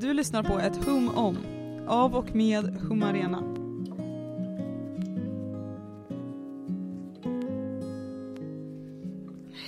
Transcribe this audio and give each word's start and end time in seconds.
Du 0.00 0.14
lyssnar 0.14 0.42
på 0.42 0.58
ett 0.58 0.84
hum 0.84 1.08
om, 1.08 1.38
av 1.88 2.16
och 2.16 2.34
med 2.34 2.64
Humarena. 2.64 3.38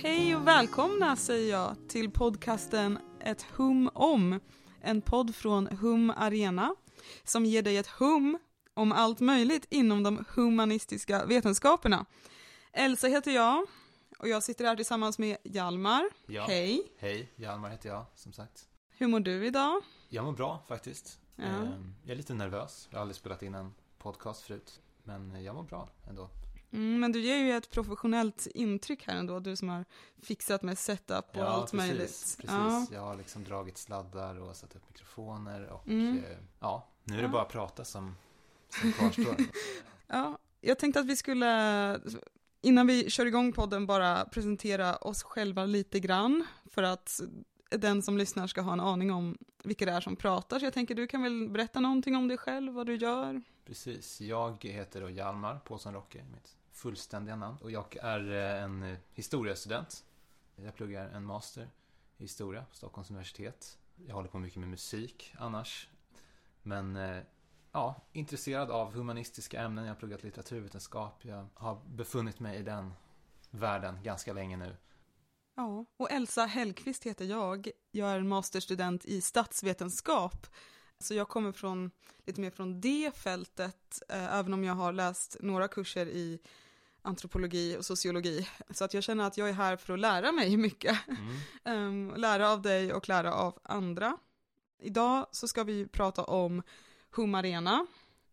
Hej 0.01 0.35
och 0.35 0.47
välkomna 0.47 1.15
säger 1.15 1.51
jag 1.51 1.75
till 1.89 2.11
podcasten 2.11 2.99
Ett 3.19 3.41
hum 3.41 3.89
om, 3.93 4.39
en 4.81 5.01
podd 5.01 5.35
från 5.35 5.67
Hum 5.67 6.13
Arena 6.17 6.75
som 7.23 7.45
ger 7.45 7.61
dig 7.61 7.77
ett 7.77 7.87
hum 7.87 8.39
om 8.73 8.91
allt 8.91 9.19
möjligt 9.19 9.67
inom 9.69 10.03
de 10.03 10.25
humanistiska 10.35 11.25
vetenskaperna. 11.25 12.05
Elsa 12.71 13.07
heter 13.07 13.31
jag 13.31 13.65
och 14.19 14.27
jag 14.27 14.43
sitter 14.43 14.65
här 14.65 14.75
tillsammans 14.75 15.19
med 15.19 15.37
Hjalmar. 15.43 16.09
Ja. 16.25 16.45
Hej! 16.47 16.83
Hej, 16.99 17.31
Hjalmar 17.35 17.69
heter 17.69 17.89
jag, 17.89 18.05
som 18.15 18.33
sagt. 18.33 18.67
Hur 18.97 19.07
mår 19.07 19.19
du 19.19 19.45
idag? 19.45 19.81
Jag 20.13 20.25
mår 20.25 20.31
bra 20.31 20.63
faktiskt. 20.67 21.19
Ja. 21.35 21.43
Ehm, 21.43 21.95
Jag 22.03 22.11
är 22.11 22.15
lite 22.15 22.33
nervös. 22.33 22.87
Jag 22.91 22.97
har 22.97 23.01
aldrig 23.01 23.15
spelat 23.15 23.43
in 23.43 23.55
en 23.55 23.73
podcast 23.97 24.41
förut. 24.41 24.81
Men 25.03 25.43
jag 25.43 25.55
mår 25.55 25.63
bra 25.63 25.89
ändå. 26.09 26.29
Mm, 26.71 26.99
men 26.99 27.11
du 27.11 27.21
ger 27.21 27.35
ju 27.37 27.51
ett 27.51 27.71
professionellt 27.71 28.47
intryck 28.55 29.07
här 29.07 29.15
ändå, 29.15 29.39
du 29.39 29.55
som 29.55 29.69
har 29.69 29.85
fixat 30.21 30.61
med 30.63 30.77
setup 30.77 31.25
och 31.37 31.41
allt 31.43 31.61
precis, 31.71 31.73
möjligt. 31.77 32.09
Precis. 32.37 32.45
Ja. 32.47 32.87
Jag 32.93 33.01
har 33.01 33.15
liksom 33.15 33.43
dragit 33.43 33.77
sladdar 33.77 34.39
och 34.39 34.55
satt 34.55 34.75
upp 34.75 34.87
mikrofoner 34.89 35.65
och 35.69 35.87
Mm. 35.87 36.17
eh, 36.17 36.37
ja, 36.59 36.87
nu 37.03 37.13
är 37.13 37.17
det 37.17 37.23
Ja. 37.23 37.29
bara 37.31 37.41
att 37.41 37.49
prata 37.51 37.85
som, 37.85 38.15
som 38.81 38.91
kvarstår. 38.93 39.35
ja, 40.07 40.37
jag 40.61 40.79
tänkte 40.79 40.99
att 40.99 41.05
vi 41.05 41.15
skulle, 41.15 41.99
innan 42.61 42.87
vi 42.87 43.09
kör 43.09 43.25
igång 43.25 43.53
podden, 43.53 43.85
bara 43.85 44.25
presentera 44.25 44.95
oss 44.95 45.23
själva 45.23 45.65
lite 45.65 45.99
grann, 45.99 46.45
för 46.65 46.83
att 46.83 47.21
den 47.77 48.01
som 48.01 48.17
lyssnar 48.17 48.47
ska 48.47 48.61
ha 48.61 48.73
en 48.73 48.79
aning 48.79 49.11
om 49.11 49.37
vilka 49.63 49.85
det 49.85 49.91
är 49.91 50.01
som 50.01 50.15
pratar. 50.15 50.59
Så 50.59 50.65
jag 50.65 50.73
tänker, 50.73 50.95
du 50.95 51.07
kan 51.07 51.23
väl 51.23 51.49
berätta 51.49 51.79
någonting 51.79 52.15
om 52.15 52.27
dig 52.27 52.37
själv, 52.37 52.73
vad 52.73 52.85
du 52.85 52.95
gör? 52.95 53.41
precis. 53.65 54.21
Jag 54.21 54.63
heter 54.63 55.01
då 55.01 55.09
Hjalmar 55.09 55.59
Paulsson 55.59 55.93
Rocke, 55.93 56.23
mitt 56.31 56.55
fullständiga 56.71 57.35
namn. 57.35 57.57
Och 57.61 57.71
jag 57.71 57.97
är 58.01 58.31
eh, 58.31 58.63
en 58.63 58.83
eh, 58.83 58.97
historiestudent. 59.13 60.05
Jag 60.55 60.75
pluggar 60.75 61.09
en 61.09 61.25
master 61.25 61.69
i 62.17 62.23
historia 62.23 62.65
på 62.69 62.75
Stockholms 62.75 63.09
universitet. 63.09 63.77
Jag 64.07 64.15
håller 64.15 64.29
på 64.29 64.39
mycket 64.39 64.59
med 64.59 64.69
musik 64.69 65.35
annars. 65.39 65.89
Men 66.61 66.95
eh, 66.95 67.21
ja, 67.71 67.95
intresserad 68.11 68.71
av 68.71 68.93
humanistiska 68.93 69.61
ämnen. 69.61 69.85
Jag 69.85 69.91
har 69.91 69.99
pluggat 69.99 70.23
litteraturvetenskap. 70.23 71.25
Jag 71.25 71.47
har 71.53 71.79
befunnit 71.85 72.39
mig 72.39 72.57
i 72.57 72.63
den 72.63 72.93
världen 73.49 73.99
ganska 74.03 74.33
länge 74.33 74.57
nu. 74.57 74.75
Ja, 75.55 75.85
och 75.97 76.11
Elsa 76.11 76.45
Hellqvist 76.45 77.03
heter 77.03 77.25
jag. 77.25 77.69
Jag 77.91 78.09
är 78.09 78.19
masterstudent 78.19 79.05
i 79.05 79.21
statsvetenskap. 79.21 80.47
Så 80.99 81.13
jag 81.13 81.29
kommer 81.29 81.51
från, 81.51 81.91
lite 82.25 82.41
mer 82.41 82.49
från 82.49 82.81
det 82.81 83.15
fältet, 83.15 84.01
eh, 84.09 84.33
även 84.33 84.53
om 84.53 84.63
jag 84.63 84.73
har 84.73 84.93
läst 84.93 85.37
några 85.39 85.67
kurser 85.67 86.05
i 86.05 86.39
antropologi 87.01 87.77
och 87.77 87.85
sociologi. 87.85 88.49
Så 88.69 88.85
att 88.85 88.93
jag 88.93 89.03
känner 89.03 89.23
att 89.23 89.37
jag 89.37 89.49
är 89.49 89.53
här 89.53 89.77
för 89.77 89.93
att 89.93 89.99
lära 89.99 90.31
mig 90.31 90.57
mycket. 90.57 90.97
Mm. 91.07 91.37
Ehm, 91.63 92.13
lära 92.17 92.49
av 92.51 92.61
dig 92.61 92.93
och 92.93 93.09
lära 93.09 93.33
av 93.33 93.59
andra. 93.63 94.17
Idag 94.79 95.27
så 95.31 95.47
ska 95.47 95.63
vi 95.63 95.87
prata 95.87 96.23
om 96.23 96.63
Humarena, 97.11 97.85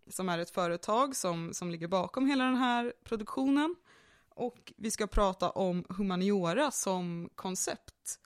som 0.08 0.28
är 0.28 0.38
ett 0.38 0.50
företag 0.50 1.16
som, 1.16 1.54
som 1.54 1.70
ligger 1.70 1.88
bakom 1.88 2.26
hela 2.26 2.44
den 2.44 2.56
här 2.56 2.92
produktionen. 3.04 3.76
Och 4.40 4.72
vi 4.76 4.90
ska 4.90 5.06
prata 5.06 5.50
om 5.50 5.84
humaniora 5.88 6.70
som 6.70 7.30
koncept. 7.34 8.18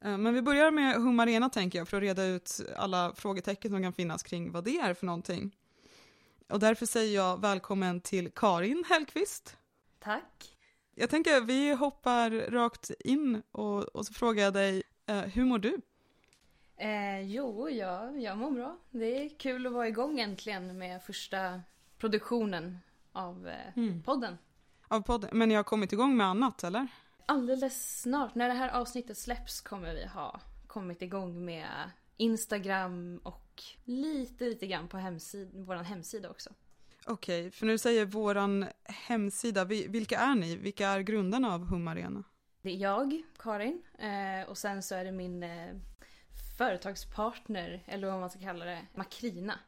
Eh, 0.00 0.18
Men 0.18 0.34
vi 0.34 0.42
börjar 0.42 0.70
med 0.70 0.94
Humarena 0.96 1.50
tänker 1.50 1.78
jag, 1.78 1.88
för 1.88 1.96
att 1.96 2.02
reda 2.02 2.24
ut 2.24 2.60
alla 2.76 3.12
frågetecken 3.14 3.70
som 3.70 3.82
kan 3.82 3.92
finnas 3.92 4.22
kring 4.22 4.52
vad 4.52 4.64
det 4.64 4.76
är 4.78 4.94
för 4.94 5.06
någonting. 5.06 5.56
Och 6.48 6.60
därför 6.60 6.86
säger 6.86 7.14
jag 7.14 7.40
välkommen 7.40 8.00
till 8.00 8.30
Karin 8.30 8.84
Hellqvist. 8.88 9.56
Tack. 9.98 10.56
Jag 10.94 11.10
tänker 11.10 11.40
vi 11.40 11.72
hoppar 11.74 12.30
rakt 12.50 12.90
in 12.90 13.42
och, 13.52 13.82
och 13.82 14.06
så 14.06 14.12
frågar 14.12 14.44
jag 14.44 14.52
dig, 14.54 14.82
eh, 15.06 15.18
hur 15.20 15.44
mår 15.44 15.58
du? 15.58 15.80
Eh, 16.76 17.20
jo, 17.20 17.68
jag, 17.70 18.20
jag 18.22 18.38
mår 18.38 18.50
bra. 18.50 18.76
Det 18.90 19.24
är 19.24 19.38
kul 19.38 19.66
att 19.66 19.72
vara 19.72 19.88
igång 19.88 20.20
äntligen 20.20 20.78
med 20.78 21.02
första 21.02 21.60
produktionen 21.98 22.78
av 23.12 23.48
eh, 23.48 23.76
Mm. 23.76 24.02
podden. 24.02 24.38
Av 24.92 25.00
podden? 25.00 25.30
Men 25.32 25.50
jag 25.50 25.58
har 25.58 25.64
kommit 25.64 25.92
igång 25.92 26.16
med 26.16 26.26
annat 26.26 26.64
eller? 26.64 26.88
Alldeles 27.26 28.00
snart, 28.00 28.34
när 28.34 28.48
det 28.48 28.54
här 28.54 28.68
avsnittet 28.68 29.18
släpps, 29.18 29.60
kommer 29.60 29.94
vi 29.94 30.06
ha 30.06 30.40
kommit 30.66 31.02
igång 31.02 31.44
med 31.44 31.90
Instagram 32.16 33.20
och 33.22 33.62
lite, 33.84 34.44
lite 34.44 34.66
grann 34.66 34.88
på 34.88 34.96
hemsid 34.96 35.50
vår 35.54 35.76
hemsida 35.76 36.30
också. 36.30 36.50
Okej, 37.06 37.50
för 37.50 37.66
när 37.66 37.72
du 37.72 37.78
säger 37.78 38.04
våran 38.04 38.66
hemsida, 38.84 39.64
vi, 39.64 39.86
vilka 39.86 40.18
är 40.18 40.34
ni? 40.34 40.56
Vilka 40.56 40.88
är 40.88 41.00
grundarna 41.00 41.54
av 41.54 41.64
Hum 41.64 41.88
Arena? 41.88 42.24
Det 42.62 42.70
är 42.70 42.76
jag, 42.76 43.22
Karin, 43.38 43.82
eh, 43.98 44.48
och 44.48 44.58
sen 44.58 44.82
så 44.82 44.94
är 44.94 45.04
det 45.04 45.12
min 45.12 45.42
eh, 45.42 45.68
företagspartner, 46.58 47.84
eller 47.86 48.10
vad 48.10 48.20
man 48.20 48.30
ska 48.30 48.40
kalla 48.40 48.64
det, 48.64 48.86
Makrina. 48.94 49.58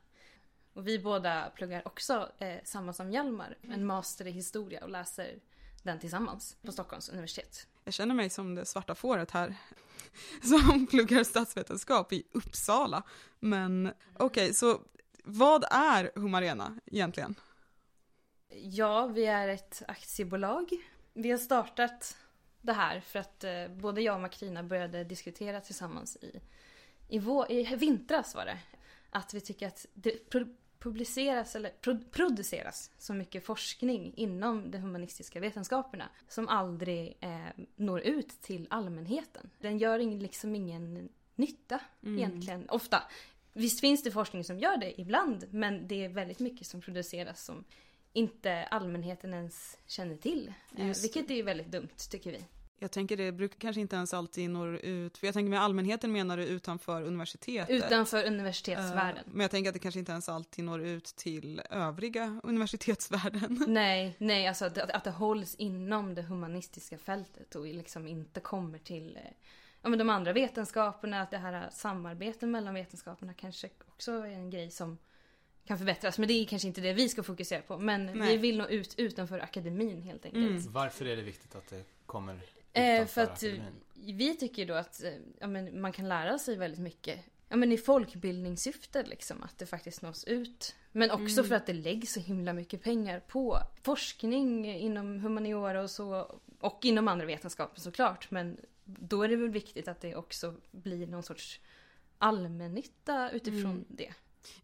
Och 0.74 0.88
vi 0.88 0.98
båda 0.98 1.50
pluggar 1.50 1.82
också 1.84 2.28
eh, 2.38 2.56
samma 2.64 2.92
som 2.92 3.10
Hjalmar, 3.10 3.56
en 3.62 3.86
master 3.86 4.26
i 4.26 4.30
historia 4.30 4.84
och 4.84 4.90
läser 4.90 5.38
den 5.82 5.98
tillsammans 5.98 6.56
på 6.62 6.72
Stockholms 6.72 7.08
universitet. 7.08 7.66
Jag 7.84 7.94
känner 7.94 8.14
mig 8.14 8.30
som 8.30 8.54
det 8.54 8.64
svarta 8.64 8.94
fåret 8.94 9.30
här, 9.30 9.56
som 10.42 10.86
pluggar 10.86 11.24
statsvetenskap 11.24 12.12
i 12.12 12.26
Uppsala. 12.32 13.02
Men 13.40 13.92
okej, 14.16 14.54
så 14.54 14.80
vad 15.24 15.64
är 15.70 16.10
Hum 16.14 16.34
Arena 16.34 16.80
egentligen? 16.86 17.34
Ja, 18.48 19.06
vi 19.06 19.26
är 19.26 19.48
ett 19.48 19.82
aktiebolag. 19.88 20.70
Vi 21.12 21.30
har 21.30 21.38
startat 21.38 22.16
det 22.60 22.72
här 22.72 23.00
för 23.00 23.18
att 23.18 23.44
eh, 23.44 23.68
både 23.68 24.02
jag 24.02 24.14
och 24.14 24.20
Makrina 24.20 24.62
började 24.62 25.04
diskutera 25.04 25.60
tillsammans 25.60 26.16
i, 26.16 26.40
i, 27.08 27.18
vår, 27.18 27.52
i 27.52 27.76
vintras 27.76 28.34
var 28.34 28.44
det. 28.44 28.58
Att 29.10 29.34
vi 29.34 29.40
tycker 29.40 29.66
att 29.66 29.86
det 29.94 30.30
publiceras 30.84 31.56
eller 31.56 31.70
pro- 31.70 32.00
produceras 32.10 32.90
så 32.98 33.14
mycket 33.14 33.44
forskning 33.44 34.12
inom 34.16 34.70
de 34.70 34.78
humanistiska 34.78 35.40
vetenskaperna 35.40 36.08
som 36.28 36.48
aldrig 36.48 37.16
eh, 37.20 37.46
når 37.76 38.00
ut 38.00 38.28
till 38.28 38.66
allmänheten. 38.70 39.50
Den 39.58 39.78
gör 39.78 39.98
ing, 39.98 40.18
liksom 40.18 40.54
ingen 40.54 41.08
nytta 41.34 41.80
Mm. 42.02 42.18
egentligen, 42.18 42.68
ofta. 42.70 43.02
Visst 43.52 43.80
finns 43.80 44.02
det 44.02 44.10
forskning 44.10 44.44
som 44.44 44.58
gör 44.58 44.76
det 44.76 45.00
ibland, 45.00 45.46
men 45.50 45.88
det 45.88 46.04
är 46.04 46.08
väldigt 46.08 46.38
mycket 46.38 46.66
som 46.66 46.80
produceras 46.80 47.44
som 47.44 47.64
inte 48.12 48.64
allmänheten 48.64 49.34
ens 49.34 49.78
känner 49.86 50.16
till. 50.16 50.52
Eh, 50.76 50.86
vilket 51.02 51.30
är 51.30 51.42
väldigt 51.42 51.66
dumt, 51.70 51.88
tycker 52.10 52.30
vi. 52.32 52.44
Jag 52.78 52.90
tänker 52.90 53.16
det 53.16 53.32
brukar 53.32 53.58
kanske 53.58 53.80
inte 53.80 53.96
ens 53.96 54.14
alltid 54.14 54.50
nå 54.50 54.66
ut, 54.66 55.18
för 55.18 55.26
jag 55.26 55.34
tänker 55.34 55.50
med 55.50 55.60
allmänheten 55.60 56.12
menar 56.12 56.36
du 56.36 56.44
utanför 56.44 57.02
universitetet. 57.02 57.70
Utanför 57.70 58.26
universitetsvärlden. 58.26 59.24
Eh, 59.26 59.32
Men 59.32 59.40
jag 59.40 59.50
tänker 59.50 59.70
att 59.70 59.74
det 59.74 59.78
kanske 59.78 59.98
inte 59.98 60.12
ens 60.12 60.28
alltid 60.28 60.64
når 60.64 60.80
ut 60.80 61.04
till 61.04 61.62
övriga 61.70 62.40
universitetsvärlden. 62.44 63.64
Nej, 63.68 64.16
nej, 64.18 64.46
alltså 64.46 64.64
att, 64.64 64.78
att 64.78 65.04
det 65.04 65.10
hålls 65.10 65.54
inom 65.54 66.14
det 66.14 66.22
humanistiska 66.22 66.98
fältet 66.98 67.54
och 67.54 67.66
liksom 67.66 68.06
inte 68.06 68.40
kommer 68.40 68.78
till 68.78 69.16
eh, 69.16 69.22
ja, 69.82 69.88
men 69.88 69.98
de 69.98 70.10
andra 70.10 70.32
vetenskaperna. 70.32 71.20
Att 71.22 71.30
det 71.30 71.38
här 71.38 71.70
samarbetet 71.70 72.48
mellan 72.48 72.74
vetenskaperna 72.74 73.34
kanske 73.34 73.68
också 73.88 74.12
är 74.12 74.26
en 74.26 74.50
grej 74.50 74.70
som 74.70 74.98
kan 75.66 75.78
förbättras. 75.78 76.18
Men 76.18 76.28
det 76.28 76.34
är 76.34 76.44
kanske 76.44 76.68
inte 76.68 76.80
det 76.80 76.92
vi 76.92 77.08
ska 77.08 77.22
fokusera 77.22 77.62
på. 77.62 77.78
Men 77.78 78.06
Nej. 78.06 78.14
vi 78.14 78.36
vill 78.36 78.58
nå 78.58 78.66
ut 78.68 78.94
utanför 78.98 79.38
akademin 79.38 80.02
helt 80.02 80.24
enkelt. 80.24 80.50
Mm. 80.50 80.72
Varför 80.72 81.06
är 81.06 81.16
det 81.16 81.22
viktigt 81.22 81.54
att 81.54 81.66
det 81.66 81.84
kommer 82.06 82.40
Eh, 82.74 83.06
för 83.06 83.22
att 83.22 83.42
eh, 83.42 83.48
akademin? 83.52 83.80
vi 84.18 84.36
tycker 84.36 84.66
då 84.66 84.74
att 84.74 85.02
eh, 85.04 85.12
ja, 85.40 85.46
men 85.46 85.80
man 85.80 85.92
kan 85.92 86.08
lära 86.08 86.38
sig 86.38 86.56
väldigt 86.56 86.80
mycket. 86.80 87.20
Ja 87.48 87.56
men 87.56 87.72
i 87.72 87.76
folkbildningssyfte 87.78 89.02
liksom, 89.02 89.42
att 89.42 89.58
det 89.58 89.66
faktiskt 89.66 90.02
nås 90.02 90.24
ut. 90.24 90.74
Men 90.92 91.10
också 91.10 91.40
Mm. 91.40 91.48
för 91.48 91.54
att 91.54 91.66
det 91.66 91.72
läggs 91.72 92.12
så 92.12 92.20
himla 92.20 92.52
mycket 92.52 92.82
pengar 92.82 93.20
på 93.20 93.58
forskning 93.82 94.66
inom 94.70 95.20
humaniora 95.20 95.82
och 95.82 95.90
så. 95.90 96.40
Och 96.60 96.84
inom 96.84 97.08
andra 97.08 97.26
vetenskaper 97.26 97.80
såklart. 97.80 98.30
Men 98.30 98.56
då 98.84 99.22
är 99.22 99.28
det 99.28 99.36
väl 99.36 99.50
viktigt 99.50 99.88
att 99.88 100.00
det 100.00 100.16
också 100.16 100.54
blir 100.70 101.06
någon 101.06 101.22
sorts 101.22 101.60
allmännytta 102.18 103.30
utifrån 103.30 103.70
Mm. 103.70 103.84
det. 103.88 104.12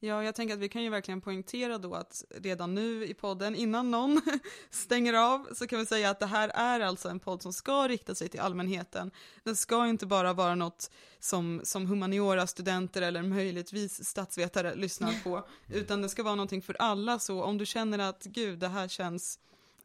Ja, 0.01 0.25
jag 0.25 0.35
tänker 0.35 0.55
att 0.55 0.61
vi 0.61 0.69
kan 0.69 0.83
ju 0.83 0.91
verkligen 0.91 1.21
poängtera 1.21 1.79
då 1.79 1.95
att 1.95 2.25
redan 2.31 2.75
nu 2.75 3.07
i 3.07 3.15
podden, 3.15 3.55
innan 3.55 3.91
någon 3.91 4.21
stänger 4.71 5.15
av, 5.15 5.49
så 5.55 5.67
kan 5.67 5.79
vi 5.79 5.87
säga 5.87 6.11
att 6.11 6.21
det 6.21 6.27
här 6.27 6.49
är 6.49 6.81
alltså 6.81 7.09
en 7.09 7.21
podd 7.21 7.43
som 7.43 7.53
ska 7.53 7.89
rikta 7.89 8.15
sig 8.15 8.29
till 8.29 8.41
allmänheten. 8.41 9.11
Den 9.45 9.57
ska 9.57 9.89
inte 9.89 10.07
bara 10.07 10.33
vara 10.33 10.55
något 10.55 10.91
som, 11.19 11.61
som 11.65 11.87
humaniora-studenter 11.87 13.03
eller 13.03 13.23
möjligtvis 13.23 14.05
statsvetare 14.05 14.75
lyssnar 14.75 15.23
på, 15.25 15.49
utan 15.69 16.03
det 16.03 16.09
ska 16.09 16.23
vara 16.23 16.35
någonting 16.35 16.63
för 16.63 16.77
alla. 16.79 17.19
Så 17.19 17.43
om 17.43 17.59
du 17.59 17.67
känner 17.67 17.99
att 17.99 18.25
gud, 18.25 18.59
det 18.59 18.69
här 18.69 18.89
känns 18.89 19.39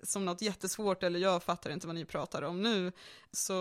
som 0.04 0.26
något 0.26 0.42
jättesvårt 0.42 1.04
eller 1.04 1.20
jag 1.20 1.44
fattar 1.44 1.70
inte 1.70 1.88
vad 1.88 1.96
ni 1.96 2.06
pratar 2.06 2.42
om 2.42 2.62
nu, 2.62 2.92
så 3.32 3.54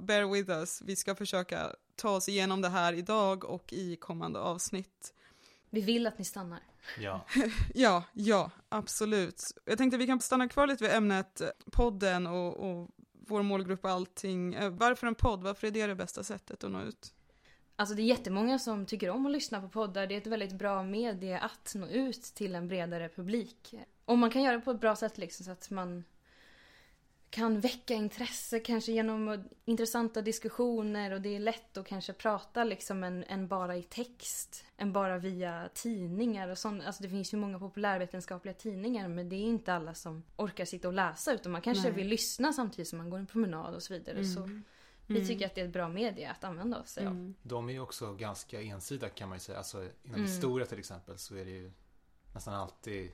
bear 0.00 0.32
with 0.32 0.50
us. 0.50 0.82
Vi 0.84 0.96
ska 0.96 1.14
försöka 1.14 1.74
ta 1.96 2.10
oss 2.10 2.28
igenom 2.28 2.60
det 2.60 2.68
här 2.68 2.92
idag 2.92 3.44
och 3.44 3.72
i 3.72 3.96
kommande 3.96 4.38
avsnitt. 4.38 5.14
Vi 5.70 5.80
vill 5.80 6.06
att 6.06 6.18
ni 6.18 6.24
stannar. 6.24 6.60
Ja, 6.98 7.24
Ja, 7.74 8.04
ja, 8.12 8.50
absolut. 8.68 9.42
Jag 9.64 9.78
tänkte 9.78 9.98
vi 9.98 10.06
kan 10.06 10.20
stanna 10.20 10.48
kvar 10.48 10.66
lite 10.66 10.84
vid 10.84 10.92
ämnet 10.92 11.40
eh, 11.40 11.48
podden 11.72 12.26
och, 12.26 12.56
och 12.70 12.88
vår 13.12 13.42
målgrupp 13.42 13.84
och 13.84 13.90
allting. 13.90 14.54
Eh, 14.54 14.70
Varför 14.70 15.06
en 15.06 15.14
podd? 15.14 15.42
Varför 15.42 15.66
är 15.66 15.70
det 15.70 15.86
det 15.86 15.94
bästa 15.94 16.24
sättet 16.24 16.64
att 16.64 16.70
nå 16.70 16.82
ut? 16.82 17.14
Alltså 17.76 17.94
det 17.94 18.02
är 18.02 18.04
jättemånga 18.04 18.58
som 18.58 18.86
tycker 18.86 19.10
om 19.10 19.26
att 19.26 19.32
lyssna 19.32 19.60
på 19.60 19.68
poddar. 19.68 20.06
Det 20.06 20.14
är 20.14 20.18
ett 20.18 20.26
väldigt 20.26 20.52
bra 20.52 20.82
medie 20.82 21.38
att 21.38 21.72
nå 21.74 21.86
ut 21.86 22.22
till 22.22 22.54
en 22.54 22.68
bredare 22.68 23.08
publik. 23.08 23.74
Och 24.04 24.18
man 24.18 24.30
kan 24.30 24.42
göra 24.42 24.56
det 24.56 24.62
på 24.62 24.70
ett 24.70 24.80
bra 24.80 24.96
sätt 24.96 25.18
liksom 25.18 25.44
så 25.44 25.50
att 25.50 25.70
man 25.70 26.04
kan 27.30 27.60
väcka 27.60 27.94
intresse 27.94 28.60
kanske 28.60 28.92
genom 28.92 29.44
intressanta 29.64 30.22
diskussioner 30.22 31.10
och 31.12 31.20
det 31.20 31.36
är 31.36 31.40
lätt 31.40 31.76
att 31.76 31.86
kanske 31.86 32.12
prata 32.12 32.64
liksom 32.64 33.04
en, 33.04 33.24
en 33.24 33.48
bara 33.48 33.76
i 33.76 33.82
text. 33.82 34.64
Än 34.76 34.92
bara 34.92 35.18
via 35.18 35.68
tidningar 35.74 36.48
och 36.48 36.58
sånt. 36.58 36.84
Alltså 36.86 37.02
det 37.02 37.08
finns 37.08 37.34
ju 37.34 37.36
många 37.36 37.58
populärvetenskapliga 37.58 38.54
tidningar 38.54 39.08
men 39.08 39.28
det 39.28 39.36
är 39.36 39.44
inte 39.44 39.74
alla 39.74 39.94
som 39.94 40.22
orkar 40.36 40.64
sitta 40.64 40.88
och 40.88 40.94
läsa 40.94 41.32
utan 41.32 41.52
man 41.52 41.62
kanske 41.62 41.84
Nej. 41.84 41.92
vill 41.92 42.08
lyssna 42.08 42.52
samtidigt 42.52 42.88
som 42.88 42.98
man 42.98 43.10
går 43.10 43.18
en 43.18 43.26
promenad 43.26 43.74
och 43.74 43.82
så 43.82 43.92
vidare. 43.92 44.24
Så 44.24 44.60
vi 45.06 45.26
tycker 45.26 45.46
att 45.46 45.54
det 45.54 45.60
är 45.60 45.64
ett 45.64 45.72
bra 45.72 45.88
medie 45.88 46.30
att 46.30 46.44
använda 46.44 46.84
sig 46.84 47.06
av. 47.06 47.12
Mm. 47.12 47.34
de 47.42 47.68
är 47.68 47.72
ju 47.72 47.80
också 47.80 48.14
ganska 48.14 48.60
ensida 48.62 49.08
kan 49.08 49.28
man 49.28 49.36
ju 49.36 49.40
säga. 49.40 49.58
Alltså 49.58 49.82
inom 49.82 50.14
Mm. 50.14 50.22
historia 50.26 50.66
till 50.66 50.78
exempel 50.78 51.18
så 51.18 51.36
är 51.36 51.44
det 51.44 51.50
ju 51.50 51.72
nästan 52.34 52.54
alltid 52.54 53.10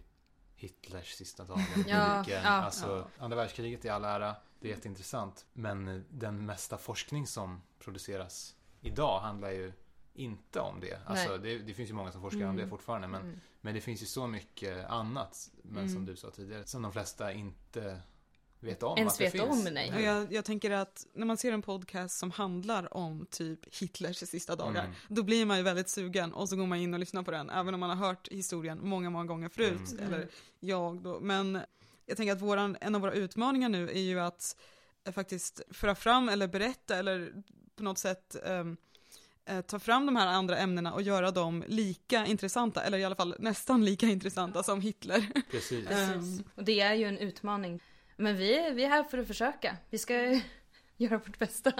Hitlers 0.57 1.15
sista 1.15 1.45
dagar. 1.45 1.67
Ja, 1.87 2.25
ja. 2.29 2.41
alltså, 2.41 3.09
andra 3.19 3.37
världskriget 3.37 3.85
i 3.85 3.89
all 3.89 4.05
ära, 4.05 4.37
det 4.61 4.69
är 4.69 4.73
jätteintressant. 4.75 5.47
Men 5.53 6.05
den 6.11 6.47
mesta 6.47 6.79
forskning 6.79 7.27
som 7.27 7.63
produceras 7.79 8.55
idag 8.81 9.21
handlar 9.21 9.51
ju 9.51 9.73
inte 10.15 10.61
om 10.61 10.81
det. 10.81 11.01
Alltså, 11.07 11.39
det, 11.39 11.59
det 11.59 11.75
finns 11.75 11.91
ju 11.91 11.95
många 11.95 12.13
som 12.13 12.21
forskar 12.21 12.39
om 12.41 12.45
Mm. 12.45 12.57
det 12.57 12.69
fortfarande. 12.69 13.09
Men, 13.09 13.21
Mm. 13.23 13.41
men 13.61 13.75
det 13.75 13.81
finns 13.81 14.03
ju 14.03 14.07
så 14.07 14.27
mycket 14.27 14.87
annat, 14.87 15.51
men 15.63 15.79
Mm. 15.83 15.95
som 15.95 16.05
du 16.05 16.17
sa 16.17 16.31
tidigare, 16.31 16.67
som 16.67 16.83
de 16.83 16.93
flesta 16.93 17.33
inte 17.33 18.01
vet 18.67 18.83
om 18.83 18.99
Ens 18.99 19.13
att 19.13 19.19
det 19.19 19.25
vet 19.25 19.33
finns. 19.33 19.67
om, 19.67 19.75
nej. 19.75 20.03
Jag, 20.03 20.33
jag 20.33 20.45
tänker 20.45 20.71
att 20.71 21.07
när 21.15 21.27
man 21.27 21.37
ser 21.37 21.53
en 21.53 21.63
podcast 21.63 22.19
som 22.19 22.31
handlar 22.31 22.97
om 22.97 23.27
typ 23.31 23.75
Hitlers 23.81 24.17
sista 24.17 24.57
dagar, 24.57 24.81
Mm. 24.85 24.95
då 25.09 25.23
blir 25.23 25.47
man 25.47 25.57
ju 25.57 25.63
väldigt 25.63 25.89
sugen 25.89 26.33
och 26.33 26.49
så 26.49 26.57
går 26.57 26.67
man 26.67 26.79
in 26.79 26.95
och 26.95 27.01
lyssnar 27.01 27.23
på 27.23 27.31
den, 27.31 27.51
även 27.51 27.75
om 27.75 27.81
man 27.81 27.91
har 27.99 28.07
hört 28.09 28.29
historien 28.29 28.79
många, 28.83 29.11
många 29.11 29.25
gånger 29.25 29.49
förut, 29.49 29.93
Mm. 29.93 30.05
eller 30.05 30.29
jag 30.61 31.03
då. 31.03 31.21
Men 31.21 31.59
jag 32.07 32.17
tänker 32.17 32.33
att 32.33 32.41
våran, 32.43 32.77
en 32.81 32.95
av 32.95 33.01
våra 33.01 33.13
utmaningar 33.13 33.69
nu 33.69 33.89
är 33.91 34.01
ju 34.01 34.21
att 34.21 34.57
eh, 35.05 35.13
faktiskt 35.13 35.61
föra 35.71 35.95
fram 35.95 36.29
eller 36.29 36.49
berätta 36.49 36.97
eller 36.97 37.33
på 37.77 37.83
något 37.83 37.99
sätt 37.99 38.37
ehm, 38.45 38.77
eh, 39.49 39.61
ta 39.61 39.79
fram 39.79 40.07
de 40.07 40.17
här 40.17 40.27
andra 40.27 40.59
ämnena 40.59 40.93
och 40.93 41.03
göra 41.03 41.31
dem 41.31 41.65
lika 41.67 42.27
intressanta, 42.27 42.83
eller 42.83 42.99
i 42.99 43.05
alla 43.05 43.15
fall 43.17 43.35
nästan 43.39 43.85
lika 43.85 44.07
intressanta 44.07 44.63
som 44.63 44.81
Hitler. 44.81 45.33
Precis. 45.51 45.91
Ehm, 45.91 46.13
Precis. 46.13 46.47
Och 46.55 46.65
det 46.65 46.81
är 46.81 46.95
ju 46.95 47.05
en 47.05 47.19
utmaning. 47.19 47.81
Men 48.17 48.37
vi 48.37 48.59
är, 48.59 48.75
vi 48.75 48.85
är 48.85 48.89
här 48.89 49.05
för 49.05 49.19
att 49.19 49.27
försöka. 49.27 49.77
Vi 49.91 49.99
ska 49.99 50.15
göra 50.97 51.19
vårt 51.19 51.39
bästa. 51.39 51.73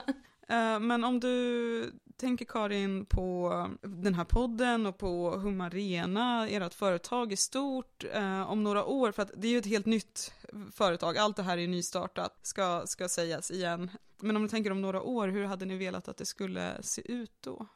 Eh, 0.49 0.81
men 0.81 1.05
om 1.05 1.21
du 1.21 1.93
tänker 2.17 2.45
Karin 2.45 3.07
på 3.07 3.71
den 3.83 4.15
här 4.15 4.25
podden 4.25 4.87
och 4.87 4.99
på 4.99 5.31
Humarena, 5.31 6.49
ert 6.49 6.75
företag 6.75 7.33
i 7.33 7.37
stort, 7.37 8.05
eh, 8.13 8.51
om 8.51 8.65
några 8.65 8.85
år, 8.85 9.13
för 9.13 9.23
att 9.23 9.31
det 9.37 9.49
är 9.49 9.53
ju 9.53 9.59
ett 9.59 9.67
helt 9.67 9.87
nytt 9.87 10.35
företag, 10.73 11.19
allt 11.19 11.37
det 11.37 11.43
här 11.43 11.59
är 11.59 11.69
nystartat, 11.69 12.39
ska, 12.43 12.83
ska 12.87 13.09
sägas 13.09 13.51
igen. 13.51 13.91
Men 14.21 14.37
om 14.37 14.43
du 14.43 14.49
tänker 14.49 14.71
om 14.71 14.83
några 14.83 15.03
år, 15.03 15.29
hur 15.29 15.45
hade 15.45 15.65
ni 15.65 15.77
velat 15.77 16.09
att 16.09 16.17
det 16.17 16.27
skulle 16.27 16.83
se 16.83 17.13
ut 17.13 17.33
då? 17.41 17.67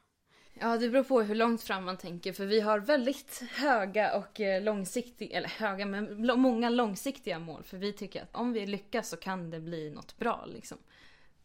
Ja, 0.61 0.77
det 0.77 0.89
beror 0.89 1.03
på 1.03 1.21
hur 1.21 1.35
långt 1.35 1.61
fram 1.63 1.85
man 1.85 1.97
tänker. 1.97 2.33
För 2.33 2.45
vi 2.45 2.59
har 2.59 2.79
väldigt 2.79 3.43
höga 3.55 4.17
och 4.17 4.39
eh, 4.41 4.63
långsiktiga, 4.63 5.37
eller 5.37 5.49
höga, 5.49 5.85
men 5.85 6.25
många 6.39 6.69
långsiktiga 6.69 7.39
mål. 7.39 7.63
För 7.63 7.77
vi 7.77 7.93
tycker 7.93 8.23
att 8.23 8.35
om 8.35 8.53
vi 8.53 8.65
lyckas 8.65 9.09
så 9.09 9.17
kan 9.17 9.49
det 9.49 9.59
bli 9.59 9.89
något 9.89 10.17
bra 10.17 10.45
liksom. 10.45 10.77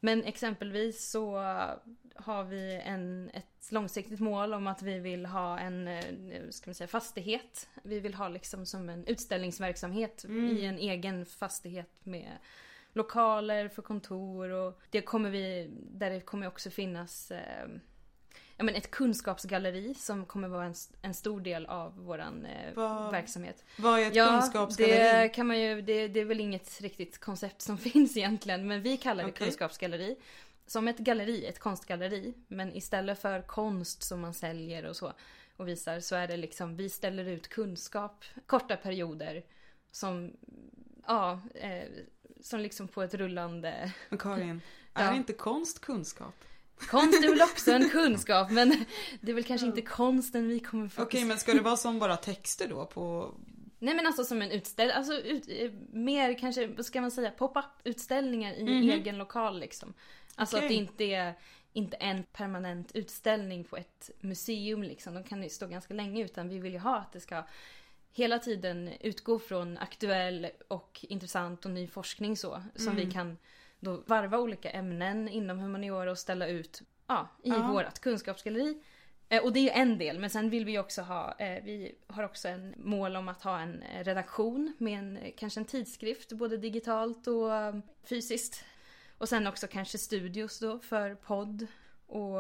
Men 0.01 0.25
exempelvis 0.25 1.11
så 1.11 1.37
har 2.15 2.45
vi 2.45 2.81
en, 2.85 3.31
ett 3.35 3.73
långsiktigt 3.73 4.21
mål 4.21 4.55
om 4.55 4.67
att 4.67 4.83
vi 4.83 4.99
vill 4.99 5.27
ha 5.27 5.59
en 5.59 5.89
eh, 5.89 6.05
ska 6.51 6.71
man 6.71 6.75
säga, 6.75 6.89
fastighet. 6.89 7.69
Vi 7.83 8.01
vill 8.01 8.15
ha 8.15 8.29
liksom 8.29 8.67
som 8.67 8.89
en 8.89 9.05
utställningsverksamhet 9.07 10.25
Mm. 10.25 10.57
i 10.57 10.65
en 10.65 10.79
egen 10.79 11.27
fastighet 11.27 11.91
med 12.03 12.33
lokaler 12.93 13.69
för 13.69 13.83
kontor 13.83 14.51
och 14.51 14.81
det 14.91 15.03
kommer 15.03 15.31
vi, 15.31 15.71
där 15.73 16.11
det 16.11 16.21
kommer 16.21 16.47
också 16.47 16.71
finnas 16.71 17.31
eh, 17.31 17.69
ja, 18.57 18.65
men 18.65 18.75
ett 18.75 18.91
kunskapsgalleri 18.91 19.95
som 19.95 20.27
kommer 20.27 20.49
vara 20.49 20.65
en, 20.65 20.75
en 21.03 21.15
stor 21.15 21.41
del 21.41 21.67
av 21.67 21.97
våran 22.05 22.47
eh, 22.47 22.73
Vad- 22.75 23.11
verksamhet. 23.13 23.65
Vad 23.79 24.01
är 24.01 24.07
ett 24.07 24.15
Ja, 24.15 24.41
kunskapsgalleri? 24.41 25.23
det 25.23 25.29
kan 25.29 25.47
man 25.47 25.61
ju, 25.61 25.83
det, 25.83 26.09
det 26.09 26.21
är 26.21 26.25
väl 26.25 26.41
inget 26.41 26.81
riktigt 26.81 27.19
koncept 27.19 27.63
som 27.63 27.79
finns 27.93 28.17
egentligen, 28.17 28.67
men 28.69 28.83
vi 28.83 28.97
kallar 28.97 29.25
det 29.25 29.31
Okej. 29.31 29.47
kunskapsgalleri. 29.47 30.17
Som 30.69 30.89
ett 30.89 30.99
galleri, 30.99 31.47
ett 31.47 31.59
konstgalleri. 31.59 32.35
Men 32.49 32.75
istället 32.77 33.19
för 33.19 33.43
konst 33.43 34.03
som 34.03 34.21
man 34.21 34.35
säljer 34.35 34.85
och 34.85 34.97
så 34.97 35.13
och 35.57 35.69
visar 35.69 36.01
så 36.01 36.17
är 36.17 36.29
det 36.29 36.37
liksom, 36.37 36.77
vi 36.77 36.89
ställer 36.91 37.25
ut 37.25 37.49
kunskap, 37.49 38.25
korta 38.47 38.77
perioder 38.77 39.43
som, 39.91 40.33
ja, 41.07 41.41
eh, 41.55 41.83
som 42.41 42.61
liksom 42.61 42.89
på 42.89 43.03
ett 43.03 43.15
rullande 43.15 43.93
Men 44.09 44.19
Karin, 44.19 44.61
Ja. 44.95 45.01
är 45.01 45.15
inte 45.15 45.33
konst 45.33 45.81
kunskap? 45.81 46.35
Konst 46.79 47.25
är 47.25 47.29
väl 47.31 47.43
också 47.43 47.71
en 47.73 47.91
kunskap 47.91 48.51
men 48.51 48.85
det 49.21 49.31
är 49.31 49.35
väl 49.35 49.45
kanske 49.45 49.67
inte 49.67 49.83
konsten 49.83 50.49
vi 50.49 50.61
kommer 50.61 50.85
Okej, 50.87 50.95
fokusera 50.97 51.25
men 51.25 51.39
ska 51.39 51.55
det 51.55 51.61
vara 51.61 51.77
som 51.77 51.99
bara 51.99 52.17
texter 52.17 52.69
då 52.69 52.87
på... 52.87 53.35
Nej 53.79 53.95
men 53.95 54.07
alltså 54.07 54.25
som 54.25 54.43
en 54.43 54.51
utställning, 54.51 54.97
alltså 54.97 55.13
ut, 55.15 55.45
eh, 55.49 55.71
mer 55.93 56.39
kanske, 56.39 56.67
vad 56.67 56.87
ska 56.87 57.01
man 57.01 57.11
säga, 57.11 57.31
pop-up 57.31 57.65
utställningar 57.85 58.55
i 58.55 58.63
Mhm. 58.63 58.91
egen 58.91 59.19
lokal 59.19 59.61
liksom. 59.61 59.95
Alltså 60.35 60.57
att 60.57 60.63
det 60.63 60.67
Okej. 60.67 60.77
inte 60.77 61.05
är 61.05 61.35
inte 61.73 61.97
en 61.97 62.23
permanent 62.23 62.93
utställning 62.93 63.65
på 63.65 63.77
ett 63.77 64.11
museum 64.21 64.83
liksom. 64.83 65.15
De 65.15 65.25
kan 65.25 65.43
ju 65.43 65.49
stå 65.49 65.67
ganska 65.67 65.95
länge 65.95 66.25
utan 66.25 66.49
vi 66.49 66.59
vill 66.59 66.73
ju 66.73 66.79
ha 66.79 66.97
att 66.97 67.13
det 67.13 67.21
ska 67.21 67.43
hela 68.13 68.39
tiden 68.39 68.91
utgå 69.01 69.39
från 69.39 69.79
aktuell 69.79 70.47
och 70.69 71.05
intressant 71.09 71.65
och 71.65 71.71
ny 71.71 71.89
forskning 71.89 72.37
så. 72.37 72.63
Som 72.75 72.89
Mm. 72.93 73.07
vi 73.07 73.13
kan 73.13 73.37
då 73.87 74.03
varva 74.07 74.39
olika 74.39 74.71
ämnen 74.71 75.29
inom 75.29 75.59
humaniora 75.59 76.11
och 76.11 76.19
ställa 76.19 76.47
ut 76.47 76.83
ja, 77.07 77.29
i 77.43 77.49
Ja. 77.49 77.73
vårt 77.73 77.99
kunskapsgalleri. 77.99 78.83
Eh, 79.29 79.43
Och 79.45 79.53
det 79.53 79.71
är 79.71 79.83
en 79.83 79.99
del, 79.99 80.19
men 80.19 80.31
sen 80.31 80.51
vill 80.51 80.65
vi 80.65 80.79
också 80.79 81.03
ha, 81.03 81.35
eh, 81.39 81.65
vi 81.65 81.95
har 82.07 82.25
också 82.25 82.49
en 82.49 82.75
mål 82.79 83.17
om 83.17 83.29
att 83.29 83.43
ha 83.43 83.61
en 83.61 83.83
eh, 83.83 84.05
redaktion 84.05 84.75
med 84.79 84.99
en, 84.99 85.19
kanske 85.37 85.61
en 85.61 85.65
tidskrift, 85.65 86.33
både 86.33 86.57
digitalt 86.57 87.27
och 87.27 87.51
fysiskt. 88.05 88.65
Och 89.19 89.29
sen 89.29 89.47
också 89.47 89.67
kanske 89.67 89.99
studios 89.99 90.59
då 90.59 90.79
för 90.79 91.15
podd 91.15 91.67
och, 92.07 92.37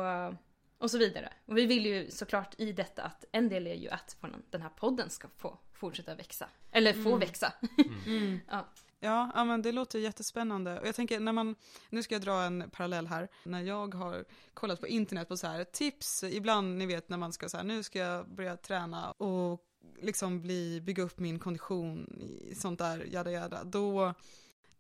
och 0.78 0.90
så 0.90 0.98
vidare. 0.98 1.32
Och 1.46 1.56
vi 1.58 1.66
vill 1.66 1.86
ju 1.86 2.10
såklart 2.10 2.54
i 2.60 2.72
detta 2.72 3.02
att 3.02 3.24
en 3.32 3.48
del 3.48 3.66
är 3.66 3.74
ju 3.74 3.88
att 3.90 4.16
den 4.50 4.62
här 4.62 4.68
podden 4.68 5.10
ska 5.10 5.28
få 5.36 5.58
fortsätta 5.72 6.14
växa. 6.14 6.48
Eller 6.70 6.92
få 6.92 7.08
Mm. 7.08 7.18
växa. 7.20 7.52
Mm. 8.06 8.40
Ja. 8.50 8.66
Ja, 9.00 9.30
ja, 9.34 9.44
men 9.44 9.62
det 9.62 9.72
låter 9.72 9.98
jättespännande. 9.98 10.80
Och 10.80 10.86
jag 10.86 10.94
tänker 10.94 11.20
när 11.20 11.32
man, 11.32 11.54
nu 11.90 12.02
ska 12.02 12.14
jag 12.14 12.22
dra 12.22 12.42
en 12.42 12.70
parallell 12.70 13.06
här, 13.06 13.28
när 13.44 13.62
jag 13.62 13.94
har 13.94 14.24
kollat 14.54 14.80
på 14.80 14.86
internet 14.86 15.28
på 15.28 15.36
så 15.36 15.46
här 15.46 15.64
tips, 15.64 16.24
ibland 16.24 16.78
ni 16.78 16.86
vet 16.86 17.08
när 17.08 17.16
man 17.16 17.32
ska 17.32 17.48
så 17.48 17.56
här, 17.56 17.64
nu 17.64 17.82
ska 17.82 17.98
jag 17.98 18.28
börja 18.28 18.56
träna 18.56 19.10
och 19.10 19.60
liksom 20.02 20.42
bli, 20.42 20.80
bygga 20.80 21.02
upp 21.02 21.18
min 21.18 21.38
kondition 21.38 22.06
sånt 22.56 22.78
där, 22.78 23.06
jada 23.10 23.30
jada, 23.30 23.64
då 23.64 24.14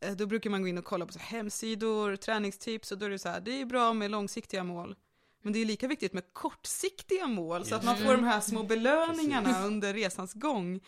eh, 0.00 0.12
då 0.12 0.26
brukar 0.26 0.50
man 0.50 0.62
gå 0.62 0.68
in 0.68 0.78
och 0.78 0.84
kolla 0.84 1.06
på 1.06 1.12
så 1.12 1.18
hemsidor, 1.18 2.16
träningstips 2.16 2.92
och 2.92 2.98
då 2.98 3.06
är 3.06 3.10
det 3.10 3.18
så 3.18 3.28
här, 3.28 3.40
det 3.40 3.60
är 3.60 3.64
bra 3.64 3.92
med 3.92 4.10
långsiktiga 4.10 4.64
mål. 4.64 4.96
Men 5.42 5.52
det 5.52 5.58
är 5.58 5.64
lika 5.64 5.88
viktigt 5.88 6.12
med 6.12 6.32
kortsiktiga 6.32 7.26
mål 7.26 7.64
så 7.64 7.74
att 7.74 7.84
man 7.84 7.96
får 7.96 8.04
det. 8.04 8.16
de 8.16 8.24
här 8.24 8.40
små 8.40 8.62
belöningarna 8.62 9.64
under 9.66 9.94
resans 9.94 10.34
gång. 10.34 10.80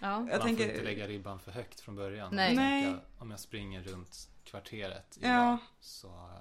Ja. 0.00 0.08
Jag 0.08 0.26
man 0.28 0.40
tänker- 0.40 0.64
får 0.64 0.72
inte 0.72 0.84
lägga 0.84 1.06
ribban 1.06 1.40
för 1.40 1.50
högt 1.52 1.80
från 1.80 1.96
början. 1.96 2.34
Nej. 2.36 2.56
Tänker, 2.56 3.00
Om 3.18 3.30
jag 3.30 3.40
springer 3.40 3.82
runt 3.82 4.28
kvarteret 4.44 5.18
Ja. 5.20 5.28
idag 5.28 5.58
så 5.80 6.08
har 6.08 6.28
jag 6.30 6.40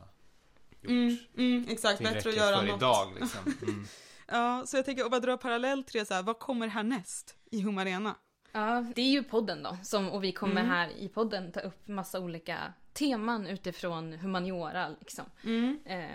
gjort 0.81 0.89
Mm, 0.89 1.17
mm, 1.37 1.65
exakt, 1.69 1.99
bättre 2.03 2.29
att 2.29 2.35
göra 2.35 2.57
för 2.59 2.65
något. 2.67 2.77
idag. 2.77 3.13
Liksom. 3.19 3.53
Mm. 3.61 3.85
Ja, 4.27 4.63
så 4.65 4.77
jag 4.77 4.85
tänker, 4.85 5.03
och 5.05 5.11
bara 5.11 5.19
dra 5.19 5.37
parallell 5.37 5.83
till 5.83 5.99
det 5.99 6.05
så 6.05 6.13
här, 6.13 6.23
vad 6.23 6.39
kommer 6.39 6.67
härnäst 6.67 7.35
i 7.51 7.61
Humarena? 7.61 8.15
Ja, 8.51 8.85
det 8.95 9.01
är 9.01 9.09
ju 9.11 9.23
podden 9.23 9.63
då. 9.63 9.77
Som, 9.83 10.09
och 10.09 10.23
vi 10.23 10.31
kommer 10.31 10.61
Mm. 10.61 10.67
här 10.71 10.89
i 10.89 11.09
podden 11.09 11.51
ta 11.51 11.59
upp 11.59 11.87
massa 11.87 12.19
olika 12.19 12.73
teman 12.93 13.47
utifrån 13.47 14.13
humaniora. 14.13 14.89
Liksom. 14.99 15.25
Mm. 15.43 15.79
Eh, 15.85 16.05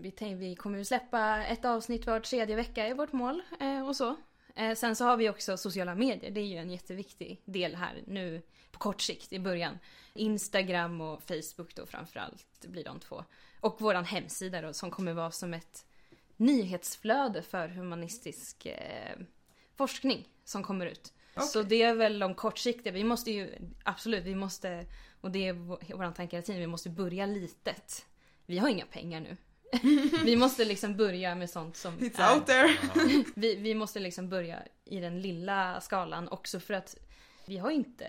vi, 0.00 0.34
vi 0.34 0.56
kommer 0.56 0.78
ju 0.78 0.84
släppa 0.84 1.44
ett 1.44 1.64
avsnitt 1.64 2.06
var 2.06 2.20
tredje 2.20 2.56
vecka 2.56 2.88
i 2.88 2.92
vårt 2.94 3.12
mål 3.12 3.42
eh, 3.60 3.88
och 3.88 3.96
så. 3.96 4.16
Eh, 4.60 4.74
sen 4.74 4.96
så 4.96 5.04
har 5.04 5.16
vi 5.16 5.28
också 5.28 5.56
sociala 5.56 5.94
medier. 5.94 6.30
Det 6.30 6.40
är 6.40 6.46
ju 6.46 6.56
en 6.56 6.70
jätteviktig 6.70 7.42
del 7.44 7.74
här 7.74 8.02
nu 8.06 8.42
på 8.70 8.78
kort 8.78 9.00
sikt 9.00 9.32
i 9.32 9.38
början. 9.38 9.78
Instagram 10.14 11.00
och 11.00 11.22
Facebook 11.22 11.74
då 11.74 11.86
framförallt 11.86 12.66
blir 12.66 12.84
de 12.84 13.00
två. 13.00 13.24
Och 13.60 13.80
våran 13.80 14.04
hemsida 14.04 14.60
då 14.60 14.72
som 14.72 14.90
kommer 14.90 15.12
vara 15.12 15.30
som 15.30 15.54
ett 15.54 15.86
nyhetsflöde 16.36 17.42
för 17.42 17.68
humanistisk 17.68 18.66
eh, 18.66 19.18
forskning 19.76 20.28
som 20.44 20.62
kommer 20.62 20.86
ut. 20.86 21.12
Okej. 21.34 21.48
Så 21.48 21.62
det 21.62 21.82
är 21.82 21.94
väl 21.94 22.18
de 22.18 22.34
kortsiktiga. 22.34 22.92
Vi 22.92 23.04
måste 23.04 23.30
ju 23.30 23.54
absolut, 23.84 24.24
vi 24.24 24.34
måste 24.34 24.86
och 25.20 25.30
det 25.30 25.48
är 25.48 25.52
vår 25.94 26.12
tanke 26.12 26.36
hela 26.36 26.46
tiden. 26.46 26.60
Vi 26.60 26.66
måste 26.66 26.90
börja 26.90 27.26
litet. 27.26 28.06
Vi 28.46 28.58
har 28.58 28.68
inga 28.68 28.86
pengar 28.86 29.20
nu. 29.20 29.36
vi 30.24 30.36
måste 30.36 30.64
liksom 30.64 30.96
börja 30.96 31.34
med 31.34 31.50
sånt 31.50 31.76
som 31.76 31.98
It's 31.98 32.20
är 32.22 32.34
out 32.34 32.46
there. 32.46 32.76
Vi, 33.34 33.54
vi 33.56 33.74
måste 33.74 34.00
liksom 34.00 34.28
börja 34.28 34.62
i 34.84 35.00
den 35.00 35.20
lilla 35.22 35.80
skalan 35.80 36.28
också 36.28 36.60
för 36.60 36.74
att 36.74 36.96
vi 37.46 37.58
har 37.58 37.70
inte 37.70 38.06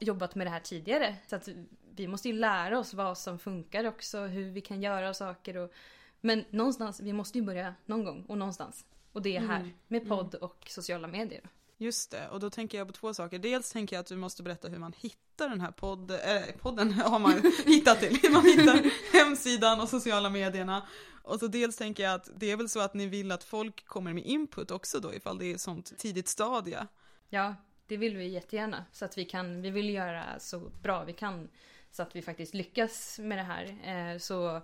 jobbat 0.00 0.34
med 0.34 0.46
det 0.46 0.50
här 0.50 0.60
tidigare. 0.60 1.16
Så 1.26 1.36
att 1.36 1.48
vi 1.94 2.08
måste 2.08 2.28
ju 2.28 2.34
lära 2.34 2.78
oss 2.78 2.94
vad 2.94 3.18
som 3.18 3.38
funkar 3.38 3.84
också, 3.84 4.20
hur 4.20 4.50
vi 4.50 4.60
kan 4.60 4.82
göra 4.82 5.14
saker 5.14 5.56
och 5.56 5.72
Men 6.20 6.44
någonstans, 6.50 7.00
vi 7.00 7.12
måste 7.12 7.38
ju 7.38 7.44
börja 7.44 7.74
någon 7.86 8.04
gång 8.04 8.24
och 8.28 8.38
någonstans. 8.38 8.84
Och 9.12 9.22
det 9.22 9.36
är 9.36 9.40
här, 9.40 9.60
Mm. 9.60 9.72
med 9.88 10.08
podd 10.08 10.34
och 10.34 10.64
sociala 10.68 11.08
medier. 11.08 11.42
Just 11.82 12.10
det, 12.10 12.28
och 12.28 12.40
då 12.40 12.50
tänker 12.50 12.78
jag 12.78 12.86
på 12.86 12.92
två 12.92 13.14
saker. 13.14 13.38
Dels 13.38 13.72
tänker 13.72 13.96
jag 13.96 14.00
att 14.00 14.06
du 14.06 14.16
måste 14.16 14.42
berätta 14.42 14.68
hur 14.68 14.78
man 14.78 14.92
hittar 14.96 15.48
den 15.48 15.60
här 15.60 15.70
podd, 15.70 16.10
äh, 16.10 16.16
podden, 16.60 16.92
har 16.92 17.18
man 17.18 17.32
ju 17.32 17.52
hittat 17.72 18.00
till. 18.00 18.18
Hur 18.22 18.30
man 18.30 18.44
hittar 18.44 18.90
hemsidan 19.18 19.80
och 19.80 19.88
sociala 19.88 20.30
medierna. 20.30 20.86
Och 21.22 21.40
så 21.40 21.46
dels 21.46 21.76
tänker 21.76 22.02
jag 22.02 22.14
att 22.14 22.30
det 22.36 22.50
är 22.50 22.56
väl 22.56 22.68
så 22.68 22.80
att 22.80 22.94
ni 22.94 23.06
vill 23.06 23.32
att 23.32 23.44
folk 23.44 23.86
kommer 23.86 24.12
med 24.12 24.26
input 24.26 24.70
också 24.70 25.00
då 25.00 25.14
ifall 25.14 25.38
det 25.38 25.52
är 25.52 25.58
sånt 25.58 25.98
tidigt 25.98 26.28
stadie. 26.28 26.86
Ja, 27.28 27.54
det 27.86 27.96
vill 27.96 28.16
vi 28.16 28.28
jättegärna. 28.28 28.84
Så 28.92 29.04
att 29.04 29.18
vi 29.18 29.24
kan, 29.24 29.62
vi 29.62 29.70
vill 29.70 29.90
göra 29.90 30.24
så 30.38 30.58
bra 30.82 31.04
vi 31.04 31.12
kan. 31.12 31.48
Så 31.90 32.02
att 32.02 32.16
vi 32.16 32.22
faktiskt 32.22 32.54
lyckas 32.54 33.18
med 33.18 33.38
det 33.38 33.42
här. 33.42 33.64
Eh, 33.84 34.18
så 34.18 34.60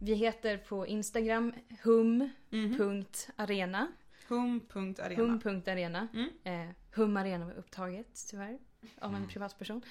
vi 0.00 0.14
heter 0.14 0.58
på 0.58 0.86
Instagram 0.86 1.52
hum.arena. 1.82 3.88
Hum.arena. 4.28 5.38
Hum.arena. 5.44 6.08
Mm. 6.14 6.28
Eh, 6.44 6.74
hum 6.94 7.16
Arena 7.16 7.44
var 7.44 7.52
upptaget 7.54 8.26
tyvärr. 8.30 8.58
Av 9.00 9.10
en 9.10 9.16
Mm. 9.16 9.28
privatperson. 9.28 9.82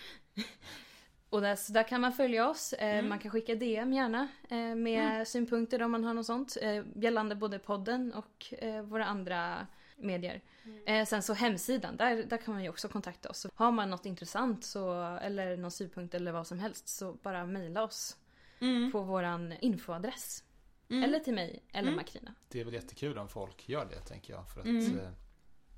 Och 1.30 1.42
där, 1.42 1.56
så 1.56 1.74
där 1.74 1.84
kan 1.84 2.02
man 2.02 2.14
följa 2.14 2.50
oss. 2.50 2.74
Eh, 2.74 2.94
Mm. 2.94 3.10
Man 3.10 3.20
kan 3.20 3.32
skicka 3.32 3.56
DM 3.56 3.94
gärna 3.94 4.28
eh, 4.50 4.76
med 4.76 5.28
synpunkter 5.28 5.82
om 5.82 5.92
man 5.92 6.04
har 6.04 6.14
något 6.14 6.26
sånt. 6.26 6.58
Eh, 6.62 6.84
gällande 6.96 7.36
både 7.36 7.60
podden 7.60 8.14
och 8.14 8.54
eh, 8.64 8.82
våra 8.82 9.06
andra 9.06 9.68
medier. 9.98 10.42
Eh, 10.86 11.06
sen 11.06 11.24
så 11.24 11.34
hemsidan, 11.34 11.98
där, 11.98 12.24
där 12.24 12.38
kan 12.38 12.54
man 12.54 12.64
ju 12.64 12.70
också 12.70 12.88
kontakta 12.88 13.30
oss. 13.30 13.46
Har 13.56 13.72
man 13.72 13.90
något 13.90 14.06
intressant 14.06 14.64
så, 14.66 15.02
eller 15.22 15.58
någon 15.58 15.72
synpunkt 15.72 16.14
eller 16.16 16.32
vad 16.32 16.48
som 16.48 16.60
helst 16.60 16.88
så 16.88 17.14
bara 17.14 17.46
mejla 17.46 17.84
oss 17.84 18.18
Mm. 18.60 18.92
på 18.92 19.02
våran 19.02 19.54
infoadress. 19.62 20.44
Mm. 20.90 21.04
Eller 21.04 21.20
till 21.20 21.34
mig 21.34 21.64
eller 21.74 21.88
Mm. 21.88 21.96
Makrina. 21.96 22.34
Det 22.50 22.60
är 22.60 22.66
väl 22.66 22.74
jättekul 22.74 23.18
om 23.18 23.30
folk 23.30 23.70
gör 23.70 23.86
det, 23.86 24.00
tänker 24.00 24.34
jag. 24.34 24.50
För 24.50 24.60
att, 24.60 24.66
Mm. 24.66 25.00
eh, 25.00 25.10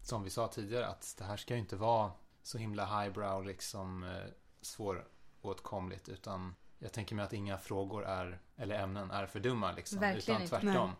som 0.03 0.23
vi 0.23 0.29
sa 0.29 0.47
tidigare, 0.47 0.87
att 0.87 1.15
det 1.17 1.23
här 1.23 1.37
ska 1.37 1.53
ju 1.53 1.59
inte 1.59 1.75
vara 1.75 2.11
så 2.43 2.57
himla 2.57 3.01
highbrow, 3.01 3.45
liksom 3.45 4.03
eh, 4.03 4.25
svåråtkomligt. 4.61 6.09
Utan 6.09 6.55
jag 6.79 6.91
tänker 6.91 7.15
mig 7.15 7.25
att 7.25 7.33
inga 7.33 7.57
frågor 7.57 8.05
är, 8.05 8.39
eller 8.55 8.79
ämnen 8.79 9.11
är 9.11 9.25
för 9.25 9.39
dumma, 9.39 9.71
liksom. 9.71 9.99
Verkligen 9.99 10.41
utan 10.41 10.61
inte. 10.61 10.65
tvärtom. 10.67 10.91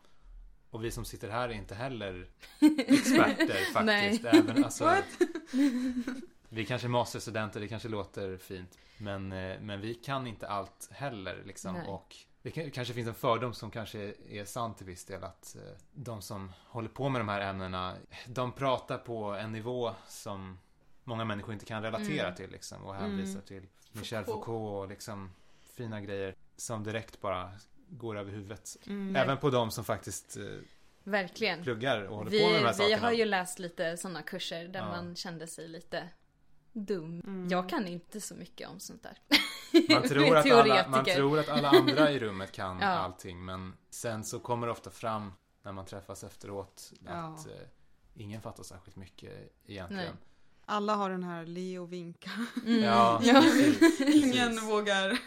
Och 0.70 0.84
vi 0.84 0.92
som 0.92 1.06
sitter 1.06 1.30
här 1.30 1.50
är 1.50 1.54
inte 1.54 1.76
heller 1.76 2.30
experter 2.88 3.74
faktiskt. 3.74 4.26
Även, 4.26 4.64
alltså, 4.64 4.96
vi 6.50 6.66
kanske 6.66 6.88
är 6.88 6.90
masterstudenter, 6.90 7.60
det 7.60 7.68
kanske 7.68 7.90
låter 7.90 8.38
fint. 8.38 8.78
Men, 8.98 9.32
eh, 9.32 9.60
men 9.62 9.82
vi 9.82 9.94
kan 9.96 10.28
inte 10.28 10.48
allt 10.48 10.90
heller. 10.92 11.44
Liksom. 11.46 11.74
Nej. 11.74 11.88
Och 11.88 12.16
det 12.46 12.52
kan- 12.52 12.72
kanske 12.72 12.94
finns 12.94 13.08
en 13.08 13.14
fördom 13.14 13.54
som 13.54 13.72
kanske 13.72 14.14
är, 14.30 14.46
sann 14.46 14.74
till 14.76 14.86
viss 14.86 15.06
del. 15.06 15.24
Att 15.24 15.56
eh, 15.56 15.62
de 15.94 16.22
som 16.22 16.52
håller 16.68 16.90
på 16.90 17.10
med 17.10 17.22
de 17.22 17.30
här 17.30 17.42
ämnena, 17.42 17.96
de 18.28 18.52
pratar 18.52 18.98
på 18.98 19.24
en 19.24 19.52
nivå 19.52 19.92
som 20.08 20.60
många 21.04 21.26
människor 21.26 21.54
inte 21.54 21.66
kan 21.66 21.84
relatera 21.84 22.24
Mm. 22.26 22.36
till. 22.36 22.50
Liksom, 22.52 22.84
och 22.86 22.96
hänvisar 22.96 23.32
Mm. 23.32 23.46
till 23.46 23.68
Michel 23.92 24.24
Foucault. 24.26 24.48
Och 24.84 24.88
liksom 24.90 25.32
fina 25.76 26.02
grejer 26.02 26.36
som 26.58 26.84
direkt 26.84 27.22
bara 27.22 27.52
går 27.90 28.18
över 28.18 28.32
huvudet. 28.32 28.78
Mm. 28.88 29.16
Även 29.16 29.38
på 29.38 29.50
de 29.50 29.72
som 29.72 29.84
faktiskt 29.84 30.38
eh, 30.38 30.44
Verkligen. 31.04 31.64
pluggar 31.64 32.02
och 32.02 32.18
håller 32.18 32.32
Vi, 32.32 32.40
på 32.42 32.48
med 32.50 32.56
de 32.60 32.66
här 32.66 32.74
vi 32.74 32.78
sakerna. 32.78 33.02
har 33.08 33.12
ju 33.12 33.26
läst 33.26 33.60
lite 33.60 33.98
sådana 33.98 34.22
kurser 34.22 34.68
där 34.68 34.80
Ja. 34.80 34.86
man 34.88 35.16
kände 35.16 35.48
sig 35.48 35.68
lite 35.68 36.10
dum. 36.76 37.22
Mm. 37.28 37.50
Jag 37.50 37.70
kan 37.70 37.88
inte 37.88 38.22
så 38.22 38.36
mycket 38.36 38.70
om 38.70 38.80
sånt 38.80 39.04
där. 39.04 39.18
Man 39.90 40.04
tror, 40.08 40.36
att 40.38 40.52
alla, 40.52 40.88
man 40.90 41.06
tror 41.06 41.40
att 41.40 41.50
alla 41.50 41.70
andra 41.70 42.12
i 42.12 42.20
rummet 42.20 42.52
kan 42.52 42.80
Ja. 42.82 42.88
allting 42.88 43.46
men 43.46 43.74
sen 43.90 44.24
så 44.24 44.40
kommer 44.40 44.68
det 44.68 44.72
ofta 44.74 44.90
fram 44.90 45.34
när 45.64 45.72
man 45.72 45.86
träffas 45.86 46.24
efteråt 46.24 46.94
Ja. 47.06 47.12
att 47.12 47.48
eh, 47.48 47.54
ingen 48.16 48.42
fattar 48.42 48.64
särskilt 48.64 48.96
mycket 48.96 49.54
egentligen. 49.66 50.04
Nej. 50.06 50.14
Alla 50.68 50.96
har 50.96 51.10
den 51.10 51.24
här 51.24 51.46
Leo 51.46 51.86
vinka. 51.86 52.30
Mm. 52.66 52.84
Ja, 52.84 53.22
Ja. 53.24 53.42
precis. 53.42 54.02
Ingen 54.02 54.66
vågar. 54.66 55.20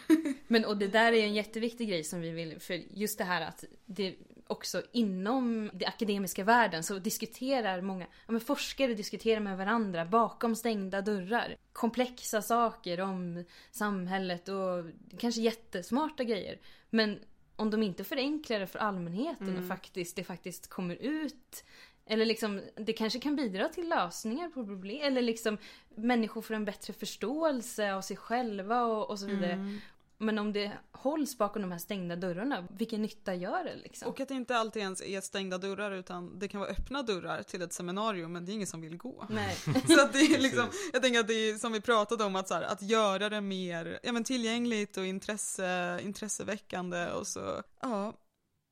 Men 0.47 0.65
och 0.65 0.77
det 0.77 0.87
där 0.87 1.13
är 1.13 1.23
en 1.23 1.33
jätteviktig 1.33 1.89
grej 1.89 2.03
som 2.03 2.21
vi 2.21 2.29
vill, 2.31 2.59
för 2.59 2.73
just 2.73 3.17
det 3.17 3.23
här 3.23 3.41
att 3.47 3.63
det 3.85 4.15
också 4.49 4.81
inom 4.91 5.69
den 5.73 5.87
akademiska 5.87 6.43
världen 6.43 6.83
så 6.83 6.99
diskuterar 6.99 7.81
många, 7.81 8.05
ja 8.25 8.31
men 8.31 8.41
forskare 8.41 8.93
diskuterar 8.93 9.39
med 9.39 9.57
varandra 9.57 10.05
bakom 10.05 10.55
stängda 10.55 11.01
dörrar. 11.01 11.55
Komplexa 11.73 12.41
saker 12.41 13.01
om 13.01 13.45
samhället 13.71 14.49
och 14.49 14.85
kanske 15.19 15.41
jättesmarta 15.41 16.23
grejer. 16.23 16.59
Men 16.89 17.19
om 17.55 17.69
de 17.69 17.83
inte 17.83 18.03
förenklar 18.03 18.59
det 18.59 18.67
för 18.67 18.79
allmänheten 18.79 19.47
Mm. 19.49 19.61
och 19.61 19.67
faktiskt, 19.67 20.15
det 20.15 20.23
faktiskt 20.23 20.69
kommer 20.69 20.95
ut 20.95 21.63
eller 22.05 22.25
liksom, 22.25 22.61
det 22.75 22.93
kanske 22.93 23.19
kan 23.19 23.35
bidra 23.35 23.69
till 23.69 23.89
lösningar 23.89 24.49
på 24.49 24.65
problem. 24.65 24.99
Eller 25.03 25.21
liksom 25.21 25.57
människor 25.95 26.41
får 26.41 26.53
en 26.53 26.65
bättre 26.65 26.93
förståelse 26.93 27.93
av 27.93 28.01
sig 28.01 28.17
själva 28.17 28.83
och, 28.83 29.09
och 29.09 29.19
så 29.19 29.25
vidare. 29.25 29.51
Mm. 29.51 29.79
Men 30.21 30.39
om 30.39 30.53
det 30.53 30.71
hålls 30.91 31.37
bakom 31.37 31.61
de 31.61 31.71
här 31.71 31.79
stängda 31.79 32.15
dörrarna, 32.15 32.67
vilken 32.77 33.01
nytta 33.01 33.35
gör 33.35 33.63
det 33.63 33.75
liksom? 33.75 34.09
Och 34.09 34.19
att 34.19 34.27
det 34.27 34.33
inte 34.33 34.57
alltid 34.57 34.81
ens 34.81 35.01
är 35.01 35.21
stängda 35.21 35.57
dörrar 35.57 35.91
utan 35.91 36.39
det 36.39 36.47
kan 36.47 36.59
vara 36.59 36.69
öppna 36.69 37.03
dörrar 37.03 37.43
till 37.43 37.61
ett 37.61 37.73
seminarium 37.73 38.33
men 38.33 38.45
det 38.45 38.51
är 38.51 38.53
ingen 38.53 38.67
som 38.67 38.81
vill 38.81 38.97
gå. 38.97 39.25
Nej. 39.29 39.55
Så 39.87 40.01
att 40.01 40.13
det 40.13 40.19
är 40.19 40.39
liksom, 40.39 40.67
jag 40.93 41.01
tänker 41.01 41.19
att 41.19 41.27
det 41.27 41.33
är 41.33 41.57
som 41.57 41.71
vi 41.71 41.81
pratade 41.81 42.23
om 42.23 42.35
att, 42.35 42.47
så 42.47 42.53
här, 42.53 42.61
att 42.61 42.81
göra 42.81 43.29
det 43.29 43.41
mer 43.41 43.99
ja, 44.03 44.11
men 44.11 44.23
tillgängligt 44.23 44.97
och 44.97 45.05
intresse, 45.05 45.99
intresseväckande 46.03 47.11
och 47.11 47.27
så, 47.27 47.63
ja. 47.81 48.13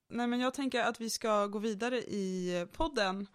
Nej 0.09 0.27
men 0.27 0.39
jag 0.39 0.53
tänker 0.53 0.81
att 0.81 1.01
vi 1.01 1.09
ska 1.09 1.47
gå 1.47 1.59
vidare 1.59 1.97
i 1.97 2.65
podden 2.71 3.27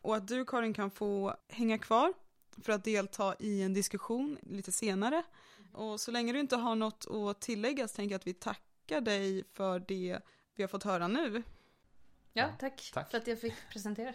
och 0.00 0.16
att 0.16 0.28
du 0.28 0.44
Karin 0.44 0.74
kan 0.74 0.90
få 0.90 1.36
hänga 1.48 1.78
kvar 1.78 2.12
för 2.62 2.72
att 2.72 2.84
delta 2.84 3.34
i 3.38 3.62
en 3.62 3.74
diskussion 3.74 4.38
lite 4.42 4.72
senare. 4.72 5.22
Och 5.74 6.00
så 6.00 6.10
länge 6.10 6.32
du 6.32 6.40
inte 6.40 6.56
har 6.56 6.74
något 6.74 7.06
att 7.10 7.40
tillägga 7.40 7.88
så 7.88 7.96
tänker 7.96 8.14
jag 8.14 8.18
att 8.18 8.26
vi 8.26 8.34
tackar 8.34 9.00
dig 9.00 9.44
för 9.52 9.78
det 9.78 10.20
vi 10.54 10.62
har 10.62 10.68
fått 10.68 10.82
höra 10.82 11.08
nu. 11.08 11.42
Ja, 12.32 12.48
tack, 12.58 12.90
Tack. 12.94 13.10
för 13.10 13.18
att 13.18 13.26
jag 13.26 13.40
fick 13.40 13.54
presentera. 13.72 14.14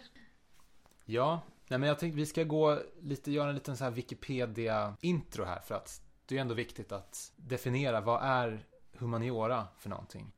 Ja, 1.04 1.40
nej 1.68 1.78
men 1.78 1.88
jag 1.88 1.98
tänkte 1.98 2.16
vi 2.16 2.26
ska 2.26 2.44
gå 2.44 2.82
lite, 3.00 3.30
göra 3.32 3.48
en 3.48 3.54
liten 3.54 3.76
så 3.76 3.84
här 3.84 3.90
Wikipedia-intro 3.90 5.44
här 5.44 5.60
för 5.60 5.74
att 5.74 6.02
det 6.26 6.36
är 6.36 6.40
ändå 6.40 6.54
viktigt 6.54 6.92
att 6.92 7.32
definiera 7.36 8.00
vad 8.00 8.22
är 8.22 8.66
humaniora 8.92 9.68
för 9.78 9.90
någonting. 9.90 10.32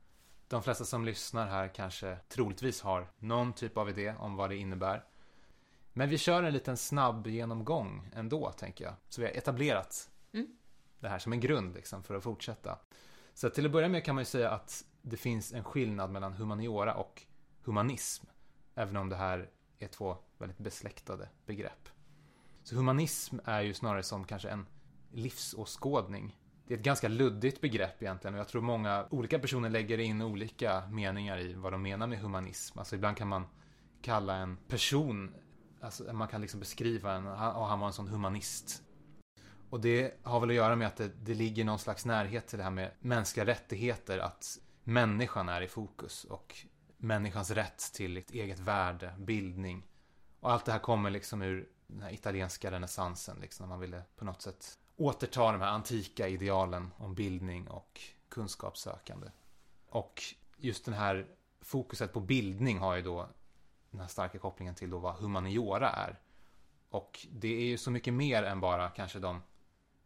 De 0.48 0.62
flesta 0.62 0.84
som 0.84 1.04
lyssnar 1.04 1.46
här 1.46 1.68
kanske 1.68 2.16
troligtvis 2.28 2.82
har 2.82 3.10
någon 3.18 3.52
typ 3.52 3.76
av 3.76 3.88
idé 3.88 4.14
om 4.18 4.36
vad 4.36 4.50
det 4.50 4.56
innebär. 4.56 5.04
Men 5.92 6.08
vi 6.08 6.18
kör 6.18 6.42
en 6.42 6.52
liten 6.52 6.76
snabb 6.76 7.26
genomgång 7.26 8.10
ändå, 8.14 8.52
tänker 8.52 8.84
jag. 8.84 8.94
Så 9.08 9.20
vi 9.20 9.26
har 9.26 9.34
etablerat 9.34 10.10
det 11.02 11.08
här 11.08 11.18
som 11.18 11.32
en 11.32 11.40
grund 11.40 11.74
liksom, 11.74 12.02
för 12.02 12.14
att 12.14 12.22
fortsätta. 12.22 12.78
Så 13.34 13.50
till 13.50 13.66
att 13.66 13.72
börja 13.72 13.88
med 13.88 14.04
kan 14.04 14.14
man 14.14 14.22
ju 14.22 14.26
säga 14.26 14.50
att 14.50 14.84
det 15.02 15.16
finns 15.16 15.52
en 15.52 15.64
skillnad 15.64 16.10
mellan 16.10 16.32
humaniora 16.32 16.94
och 16.94 17.22
humanism. 17.62 18.26
Även 18.74 18.96
om 18.96 19.08
det 19.08 19.16
här 19.16 19.50
är 19.78 19.88
två 19.88 20.16
väldigt 20.38 20.58
besläktade 20.58 21.28
begrepp. 21.46 21.88
Så 22.62 22.76
humanism 22.76 23.38
är 23.44 23.60
ju 23.60 23.74
snarare 23.74 24.02
som 24.02 24.24
kanske 24.24 24.48
en 24.48 24.66
livsåskådning. 25.10 26.38
Det 26.66 26.74
är 26.74 26.78
ett 26.78 26.84
ganska 26.84 27.08
luddigt 27.08 27.60
begrepp 27.60 28.02
egentligen 28.02 28.34
och 28.34 28.40
jag 28.40 28.48
tror 28.48 28.62
många 28.62 29.06
olika 29.10 29.38
personer 29.38 29.70
lägger 29.70 29.98
in 29.98 30.22
olika 30.22 30.82
meningar 30.90 31.38
i 31.38 31.54
vad 31.54 31.72
de 31.72 31.82
menar 31.82 32.06
med 32.06 32.18
humanism. 32.18 32.78
Alltså 32.78 32.94
ibland 32.94 33.16
kan 33.16 33.28
man 33.28 33.46
kalla 34.02 34.36
en 34.36 34.56
person, 34.56 35.34
alltså 35.80 36.12
man 36.12 36.28
kan 36.28 36.40
liksom 36.40 36.60
beskriva 36.60 37.12
en, 37.12 37.26
och 37.26 37.66
han 37.66 37.80
var 37.80 37.86
en 37.86 37.92
sån 37.92 38.08
humanist. 38.08 38.82
Och 39.72 39.80
det 39.80 40.14
har 40.22 40.40
väl 40.40 40.48
att 40.50 40.56
göra 40.56 40.76
med 40.76 40.86
att 40.86 40.96
det, 40.96 41.08
det 41.08 41.34
ligger 41.34 41.64
någon 41.64 41.78
slags 41.78 42.04
närhet 42.04 42.46
till 42.46 42.58
det 42.58 42.64
här 42.64 42.70
med 42.70 42.90
mänskliga 43.00 43.46
rättigheter, 43.46 44.18
att 44.18 44.58
människan 44.84 45.48
är 45.48 45.60
i 45.60 45.68
fokus 45.68 46.24
och 46.24 46.56
människans 46.96 47.50
rätt 47.50 47.92
till 47.92 48.16
ett 48.16 48.30
eget 48.30 48.58
värde, 48.58 49.14
bildning. 49.18 49.86
Och 50.40 50.52
allt 50.52 50.64
det 50.64 50.72
här 50.72 50.78
kommer 50.78 51.10
liksom 51.10 51.42
ur 51.42 51.68
den 51.86 52.02
här 52.02 52.12
italienska 52.12 52.70
renässansen, 52.70 53.36
liksom, 53.40 53.64
när 53.64 53.68
man 53.68 53.80
ville 53.80 54.02
på 54.16 54.24
något 54.24 54.42
sätt 54.42 54.78
återta 54.96 55.52
de 55.52 55.60
här 55.60 55.68
antika 55.68 56.28
idealen 56.28 56.90
om 56.96 57.14
bildning 57.14 57.68
och 57.68 58.00
kunskapssökande. 58.28 59.30
Och 59.86 60.22
just 60.56 60.84
den 60.84 60.94
här 60.94 61.26
fokuset 61.60 62.12
på 62.12 62.20
bildning 62.20 62.78
har 62.78 62.96
ju 62.96 63.02
då 63.02 63.28
den 63.90 64.00
här 64.00 64.08
starka 64.08 64.38
kopplingen 64.38 64.74
till 64.74 64.90
då 64.90 64.98
vad 64.98 65.14
humaniora 65.14 65.90
är. 65.90 66.18
Och 66.90 67.26
det 67.30 67.48
är 67.48 67.64
ju 67.64 67.78
så 67.78 67.90
mycket 67.90 68.14
mer 68.14 68.42
än 68.42 68.60
bara 68.60 68.88
kanske 68.88 69.18
de 69.18 69.42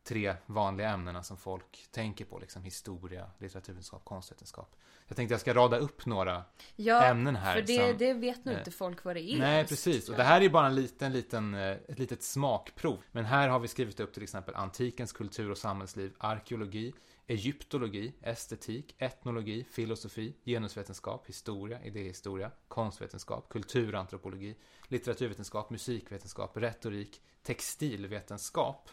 tre 0.06 0.36
vanliga 0.46 0.88
ämnena 0.90 1.22
som 1.22 1.36
folk 1.36 1.86
tänker 1.90 2.24
på, 2.24 2.38
liksom 2.38 2.62
historia, 2.62 3.30
litteraturvetenskap, 3.38 4.04
konstvetenskap. 4.04 4.76
Jag 5.08 5.16
tänkte 5.16 5.32
jag 5.34 5.40
ska 5.40 5.54
rada 5.54 5.76
upp 5.78 6.06
några 6.06 6.44
Ja, 6.76 7.04
ämnen 7.04 7.36
här. 7.36 7.54
för 7.54 7.62
det, 7.62 7.88
som- 7.90 7.98
det 7.98 8.14
vet 8.14 8.44
nog 8.44 8.54
eh, 8.54 8.58
inte 8.60 8.70
folk 8.70 9.04
vad 9.04 9.16
det 9.16 9.20
är. 9.32 9.38
Nej, 9.38 9.66
precis. 9.66 10.08
Och 10.08 10.16
det 10.16 10.22
här 10.22 10.40
är 10.40 10.48
bara 10.48 10.66
en 10.66 10.74
liten, 10.74 11.12
liten, 11.12 11.54
eh, 11.54 11.70
ett 11.70 11.98
litet 11.98 12.22
smakprov. 12.22 13.02
Men 13.12 13.24
här 13.24 13.48
har 13.48 13.58
vi 13.58 13.68
skrivit 13.68 14.00
upp 14.00 14.12
till 14.14 14.22
exempel 14.22 14.54
antikens 14.54 15.12
kultur 15.12 15.50
och 15.50 15.58
samhällsliv, 15.58 16.14
arkeologi, 16.18 16.92
egyptologi, 17.26 18.12
estetik, 18.22 18.94
etnologi, 18.98 19.64
filosofi, 19.70 20.36
genusvetenskap, 20.44 21.26
historia, 21.26 21.82
idéhistoria, 21.84 22.50
konstvetenskap, 22.68 23.48
kulturantropologi, 23.48 24.56
litteraturvetenskap, 24.88 25.70
musikvetenskap, 25.70 26.56
retorik, 26.56 27.20
textilvetenskap. 27.42 28.90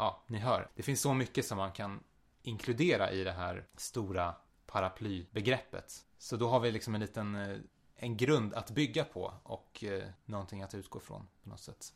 Ja, 0.00 0.22
ni 0.26 0.38
hör. 0.38 0.68
Det 0.74 0.82
finns 0.82 1.00
så 1.00 1.14
mycket 1.14 1.46
som 1.46 1.58
man 1.58 1.72
kan 1.72 2.00
inkludera 2.42 3.10
i 3.10 3.24
det 3.24 3.32
här 3.32 3.66
stora 3.76 4.34
paraplybegreppet. 4.66 6.06
Så 6.18 6.36
då 6.36 6.48
har 6.48 6.60
vi 6.60 6.72
liksom 6.72 6.94
en 6.94 7.00
liten 7.00 7.34
eh, 7.34 7.58
en 7.96 8.16
grund 8.16 8.54
att 8.54 8.70
bygga 8.70 9.04
på 9.04 9.34
och 9.42 9.84
eh, 9.84 10.02
någonting 10.24 10.62
att 10.62 10.74
utgå 10.74 11.00
från 11.00 11.28
på 11.42 11.48
något 11.48 11.60
sätt. 11.60 11.92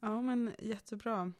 Ja, 0.00 0.20
men 0.20 0.54
jättebra. 0.58 1.32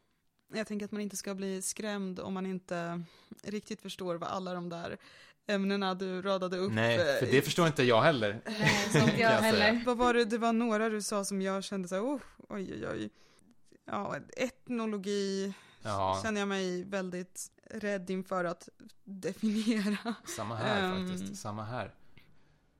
Jag 0.53 0.67
tänker 0.67 0.87
att 0.87 0.93
man 0.93 1.01
inte 1.01 1.17
ska 1.17 1.35
bli 1.35 1.63
skrämd 1.63 2.21
om 2.21 2.35
man 2.35 2.47
inte 2.47 3.03
riktigt 3.43 3.83
förstår 3.83 4.15
vad 4.15 4.29
alla 4.29 4.55
de 4.55 4.69
där 4.69 4.97
ämnena 5.47 5.95
du 5.95 6.23
radade 6.23 6.57
upp. 6.57 6.73
Nej, 6.73 6.99
för 6.99 7.27
eh, 7.27 7.31
det 7.31 7.43
förstår 7.43 7.67
inte 7.67 7.83
jag 7.83 8.03
heller. 8.03 8.43
Nej, 8.47 8.89
kan 8.93 9.03
inte 9.03 9.21
jag 9.21 9.33
jag 9.33 9.39
heller. 9.39 9.83
Vad 9.87 9.97
var 9.97 10.15
det, 10.15 10.25
det 10.25 10.39
var 10.39 10.53
några 10.53 10.89
du 10.89 11.03
sa 11.03 11.25
som 11.25 11.43
jag 11.43 11.65
kände 11.65 11.89
så 11.89 11.95
här, 11.95 12.03
oh, 12.03 12.21
oj, 12.49 12.73
oj, 12.75 12.89
oj. 12.89 13.11
Ja, 13.85 14.17
etnologi 14.37 15.55
Ja, 15.83 16.21
känner 16.23 16.41
jag 16.41 16.49
mig 16.49 16.85
väldigt 16.85 17.51
rädd 17.71 18.11
inför 18.11 18.45
att 18.45 18.69
definiera. 19.05 20.15
samma 20.37 20.55
här 20.55 20.83
Ehm. 20.83 21.09
faktiskt. 21.09 21.41
Samma 21.43 21.65
här. 21.65 21.95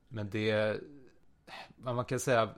Men 0.09 0.31
det, 0.31 0.81
vad 1.77 1.95
man 1.95 2.05
kan 2.05 2.21
säga, 2.21 2.55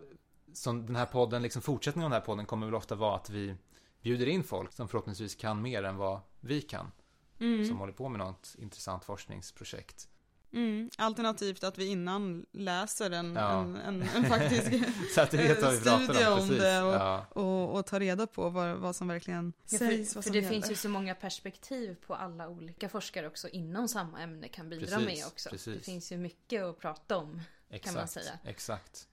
som 0.53 0.87
den 0.87 0.97
här 0.97 1.07
podden, 1.07 1.43
liksom 1.43 1.63
fortsättningen 1.63 2.05
av 2.05 2.11
den 2.11 2.21
här 2.21 2.27
podden 2.27 2.47
kommer 2.47 2.67
väl 2.67 2.75
ofta 2.75 2.95
vara 2.95 3.17
att 3.17 3.31
vi 3.31 3.57
bjuder 4.03 4.27
in 4.27 4.45
folk 4.45 4.73
som 4.73 4.89
förhoppningsvis 4.89 5.35
kan 5.35 5.63
mer 5.63 5.83
än 5.83 5.97
vad 5.97 6.21
vi 6.41 6.61
kan. 6.63 6.93
Mm. 7.39 7.67
Som 7.67 7.79
håller 7.79 7.93
på 7.93 8.09
med 8.09 8.19
något 8.19 8.55
intressant 8.59 9.05
forskningsprojekt. 9.05 10.09
Mm. 10.53 10.91
Alternativt 10.99 11.65
att 11.65 11.79
vi 11.79 11.87
innan 11.87 12.47
läser 12.53 13.11
en, 13.11 13.35
Ja. 13.35 13.61
en, 13.61 13.77
en, 13.77 14.03
en 14.03 14.25
faktisk 14.25 14.63
Så 15.15 15.21
att 15.21 15.35
vi 15.35 15.39
vet 15.39 15.63
vad 15.63 15.73
vi 15.73 15.81
pratar 15.81 15.97
om. 15.99 16.05
studie 16.07 16.27
om 16.27 16.39
Precis. 16.39 16.63
det 16.63 16.83
och- 16.83 16.95
Ja. 16.95 17.27
och, 17.31 17.77
och 17.79 17.87
ta 17.87 17.99
reda 18.01 18.27
på 18.27 18.49
vad, 18.49 18.77
vad 18.77 18.97
som 18.97 19.09
verkligen 19.09 19.53
Ja, 19.71 19.79
sägs. 19.79 19.81
för 20.13 20.15
vad 20.19 20.25
för 20.25 20.31
som 20.31 20.33
det 20.33 20.39
gäller. 20.39 20.49
finns 20.49 20.71
ju 20.71 20.75
så 20.75 20.89
många 20.89 21.15
perspektiv 21.15 21.97
på 22.07 22.15
alla 22.15 22.49
olika 22.49 22.89
forskare 22.89 23.27
också 23.27 23.49
inom 23.49 23.89
samma 23.89 24.21
ämne 24.21 24.49
kan 24.49 24.69
bidra 24.69 24.87
Precis, 24.99 25.19
med 25.19 25.27
också. 25.27 25.51
precis. 25.51 25.75
Det 25.79 25.85
finns 25.85 26.13
ju 26.13 26.17
mycket 26.19 26.63
att 26.63 26.79
prata 26.79 27.17
om. 27.17 27.41
Exakt, 27.71 27.97
man 27.97 28.09
säga. 28.09 28.33
Exakt. 28.45 29.09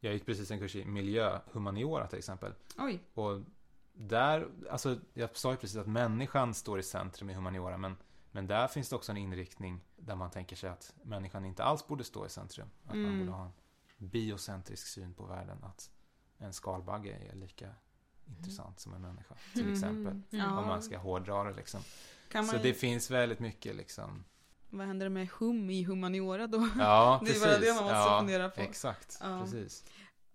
Jag 0.00 0.12
gick 0.12 0.26
precis 0.26 0.50
en 0.50 0.58
kurs 0.58 0.76
i 0.76 0.84
miljöhumaniora 0.84 2.06
till 2.06 2.18
exempel. 2.18 2.52
Oj. 2.78 3.00
Och 3.14 3.40
där, 3.92 4.48
alltså 4.70 4.98
jag 5.14 5.36
sa 5.36 5.50
ju 5.50 5.56
precis 5.56 5.76
att 5.76 5.86
människan 5.86 6.54
står 6.54 6.78
i 6.78 6.82
centrum 6.82 7.30
i 7.30 7.34
humaniora, 7.34 7.78
men, 7.78 7.96
men 8.34 8.46
där 8.46 8.68
finns 8.68 8.88
det 8.88 8.96
också 8.96 9.12
en 9.12 9.18
inriktning 9.18 9.80
där 9.96 10.14
man 10.16 10.30
tänker 10.30 10.56
sig 10.56 10.70
att 10.70 10.94
människan 11.02 11.44
inte 11.44 11.64
alls 11.64 11.86
borde 11.86 12.04
stå 12.04 12.26
i 12.26 12.28
centrum. 12.28 12.70
Att 12.84 12.94
man 12.94 13.04
Mm. 13.04 13.18
borde 13.18 13.32
ha 13.32 13.44
en 13.44 13.52
biocentrisk 14.08 14.86
syn 14.86 15.14
på 15.14 15.26
världen, 15.26 15.64
att 15.64 15.90
en 16.38 16.52
skalbagge 16.52 17.28
är 17.30 17.34
lika 17.34 17.68
intressant 18.26 18.80
som 18.80 18.94
en 18.94 19.02
människa, 19.02 19.34
till 19.52 19.64
Mhm. 19.64 19.72
exempel. 19.72 20.20
Ja. 20.30 20.58
Om 20.58 20.66
man 20.66 20.82
ska 20.82 20.98
hårdra 20.98 21.44
det 21.44 21.52
liksom. 21.56 21.80
Man, 22.34 22.46
Så 22.46 22.56
det 22.56 22.74
finns 22.74 23.10
väldigt 23.10 23.40
mycket 23.40 23.76
liksom. 23.76 24.24
Vad 24.70 24.86
händer 24.86 25.08
med 25.08 25.28
hum 25.28 25.70
i 25.70 25.82
humaniora 25.84 26.46
då? 26.46 26.68
Ja, 26.78 27.20
Det 27.24 27.30
är 27.30 27.32
precis. 27.32 27.42
bara 27.44 27.58
det 27.58 27.74
man 27.74 27.82
måste 27.84 27.96
ja, 27.96 28.18
fundera 28.20 28.48
på. 28.50 28.60
Exakt, 28.60 29.18
Ja. 29.20 29.40
precis. 29.44 29.84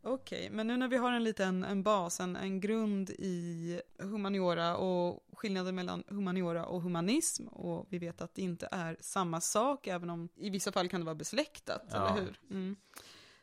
Okej, 0.01 0.49
men 0.49 0.67
nu 0.67 0.77
när 0.77 0.87
vi 0.87 0.97
har 0.97 1.11
en 1.11 1.23
liten 1.23 1.63
en 1.63 1.83
bas, 1.83 2.19
en, 2.19 2.35
en 2.35 2.59
grund 2.59 3.09
i 3.09 3.81
humaniora 3.97 4.77
och 4.77 5.23
skillnaden 5.33 5.75
mellan 5.75 6.03
humaniora 6.07 6.65
och 6.65 6.81
humanism 6.81 7.47
och 7.47 7.85
vi 7.89 7.97
vet 7.97 8.21
att 8.21 8.35
det 8.35 8.41
inte 8.41 8.67
är 8.71 8.97
samma 8.99 9.41
sak, 9.41 9.87
även 9.87 10.09
om 10.09 10.29
i 10.35 10.49
vissa 10.49 10.71
fall 10.71 10.89
kan 10.89 10.99
det 11.01 11.05
vara 11.05 11.15
besläktat, 11.15 11.85
Ja. 11.91 12.09
eller 12.09 12.21
hur? 12.25 12.39
Mm. 12.49 12.75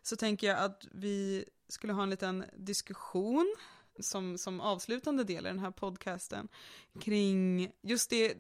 Så 0.03 0.17
tänker 0.17 0.47
jag 0.47 0.59
att 0.59 0.87
vi 0.93 1.45
skulle 1.69 1.93
ha 1.93 2.03
en 2.03 2.11
liten 2.11 2.45
diskussion 2.57 3.57
som, 4.01 4.39
som 4.39 4.61
avslutande 4.61 5.25
del 5.25 5.47
i 5.47 5.49
den 5.49 5.59
här 5.59 5.71
podcasten 5.71 6.49
kring 7.01 7.71
just 7.83 8.11
det, 8.11 8.35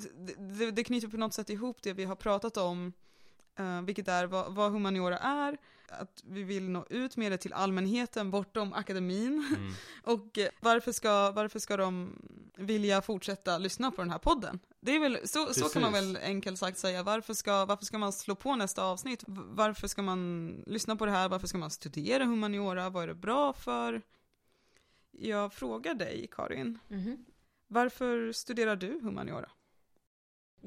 det, 0.58 0.70
det 0.70 0.84
knyter 0.84 1.08
på 1.08 1.16
något 1.16 1.34
sätt 1.34 1.50
ihop 1.50 1.82
det 1.82 1.92
vi 1.92 2.04
har 2.04 2.16
pratat 2.16 2.56
om, 2.56 2.92
eh, 3.56 3.82
vilket 3.82 4.08
är 4.08 4.26
vad, 4.26 4.54
vad 4.54 4.72
humaniora 4.72 5.18
är, 5.18 5.58
att 5.88 6.22
vi 6.24 6.42
vill 6.42 6.68
nå 6.70 6.86
ut 6.90 7.16
med 7.16 7.32
det 7.32 7.38
till 7.38 7.52
allmänheten 7.52 8.30
bortom 8.30 8.72
akademin. 8.72 9.54
Mm. 9.56 9.72
Och 10.02 10.38
eh, 10.38 10.48
varför 10.60 10.92
ska, 10.92 11.30
varför 11.30 11.58
ska 11.58 11.76
de 11.76 12.12
vilja 12.56 13.02
fortsätta 13.02 13.58
lyssna 13.58 13.90
på 13.90 14.02
den 14.02 14.10
här 14.10 14.18
podden? 14.18 14.60
Det 14.80 14.92
är 14.92 15.00
väl, 15.00 15.18
så, 15.24 15.54
så 15.54 15.68
kan 15.68 15.82
man 15.82 15.92
väl 15.92 16.18
enkelt 16.22 16.58
sagt 16.58 16.78
säga. 16.78 17.02
Varför 17.02 17.34
ska, 17.34 17.64
varför 17.64 17.84
ska 17.84 17.98
man 17.98 18.12
slå 18.12 18.34
på 18.34 18.56
nästa 18.56 18.84
avsnitt? 18.84 19.24
Varför 19.26 19.88
ska 19.88 20.02
man 20.02 20.48
lyssna 20.66 20.96
på 20.96 21.06
det 21.06 21.12
här? 21.12 21.28
Varför 21.28 21.46
ska 21.46 21.58
man 21.58 21.70
studera 21.70 22.24
humaniora? 22.24 22.90
Vad 22.90 23.02
är 23.02 23.08
det 23.08 23.14
bra 23.14 23.52
för? 23.52 24.02
Jag 25.10 25.52
frågar 25.52 25.94
dig, 25.94 26.28
Karin. 26.32 26.78
Mhm. 26.88 27.24
Varför 27.68 28.32
studerar 28.32 28.76
du 28.76 29.00
humaniora? 29.02 29.50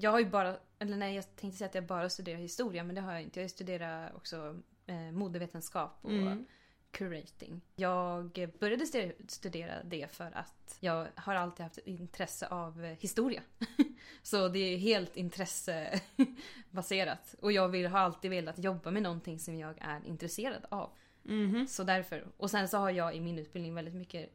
Jag 0.02 0.12
har 0.12 0.20
ju 0.20 0.26
bara, 0.30 0.58
eller 0.80 0.98
nej 0.98 1.16
jag 1.16 1.36
tänkte 1.36 1.58
säga 1.58 1.68
att 1.70 1.76
jag 1.76 1.86
bara 1.86 2.10
studerar 2.10 2.38
historia 2.38 2.84
men 2.84 2.96
det 2.96 3.02
har 3.02 3.14
jag 3.14 3.22
inte. 3.22 3.42
Jag 3.42 3.50
studerar 3.50 4.16
också 4.16 4.60
eh, 4.86 5.12
modevetenskap 5.12 5.98
och 6.02 6.12
Mm. 6.12 6.46
curating. 6.92 7.62
Jag 7.76 8.50
började 8.60 8.86
stu- 8.86 9.28
studera 9.28 9.84
det 9.84 10.12
för 10.12 10.32
att 10.38 10.78
jag 10.80 11.08
har 11.16 11.36
alltid 11.36 11.64
haft 11.64 11.78
intresse 11.78 12.48
av 12.48 12.86
eh, 12.86 12.98
historia. 13.00 13.42
Så 14.24 14.48
det 14.48 14.60
är 14.60 14.78
helt 14.78 15.18
intressebaserat. 15.18 17.36
Och 17.42 17.52
jag 17.52 17.70
vill, 17.70 17.88
har 17.88 18.00
alltid 18.00 18.32
velat 18.32 18.60
jobba 18.60 18.92
med 18.92 19.04
någonting 19.04 19.40
som 19.40 19.56
jag 19.56 19.76
är 19.82 20.06
intresserad 20.06 20.66
av. 20.70 20.90
Mhm. 21.24 21.68
Så 21.68 21.84
därför. 21.84 22.28
Och 22.38 22.52
sen 22.52 22.68
så 22.68 22.78
har 22.78 22.90
jag 22.92 23.16
i 23.16 23.20
min 23.22 23.40
utbildning 23.40 23.74
väldigt 23.76 23.96
mycket 23.96 24.30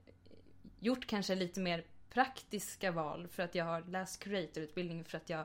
gjort 0.81 1.07
kanske 1.07 1.35
lite 1.35 1.61
mer 1.61 1.85
praktiska 2.15 2.91
val 2.91 3.29
för 3.29 3.43
att 3.43 3.55
jag 3.55 3.65
har 3.65 3.83
läst 3.83 4.23
curatorutbildning 4.23 5.05
för 5.05 5.17
att 5.17 5.31
jag 5.31 5.45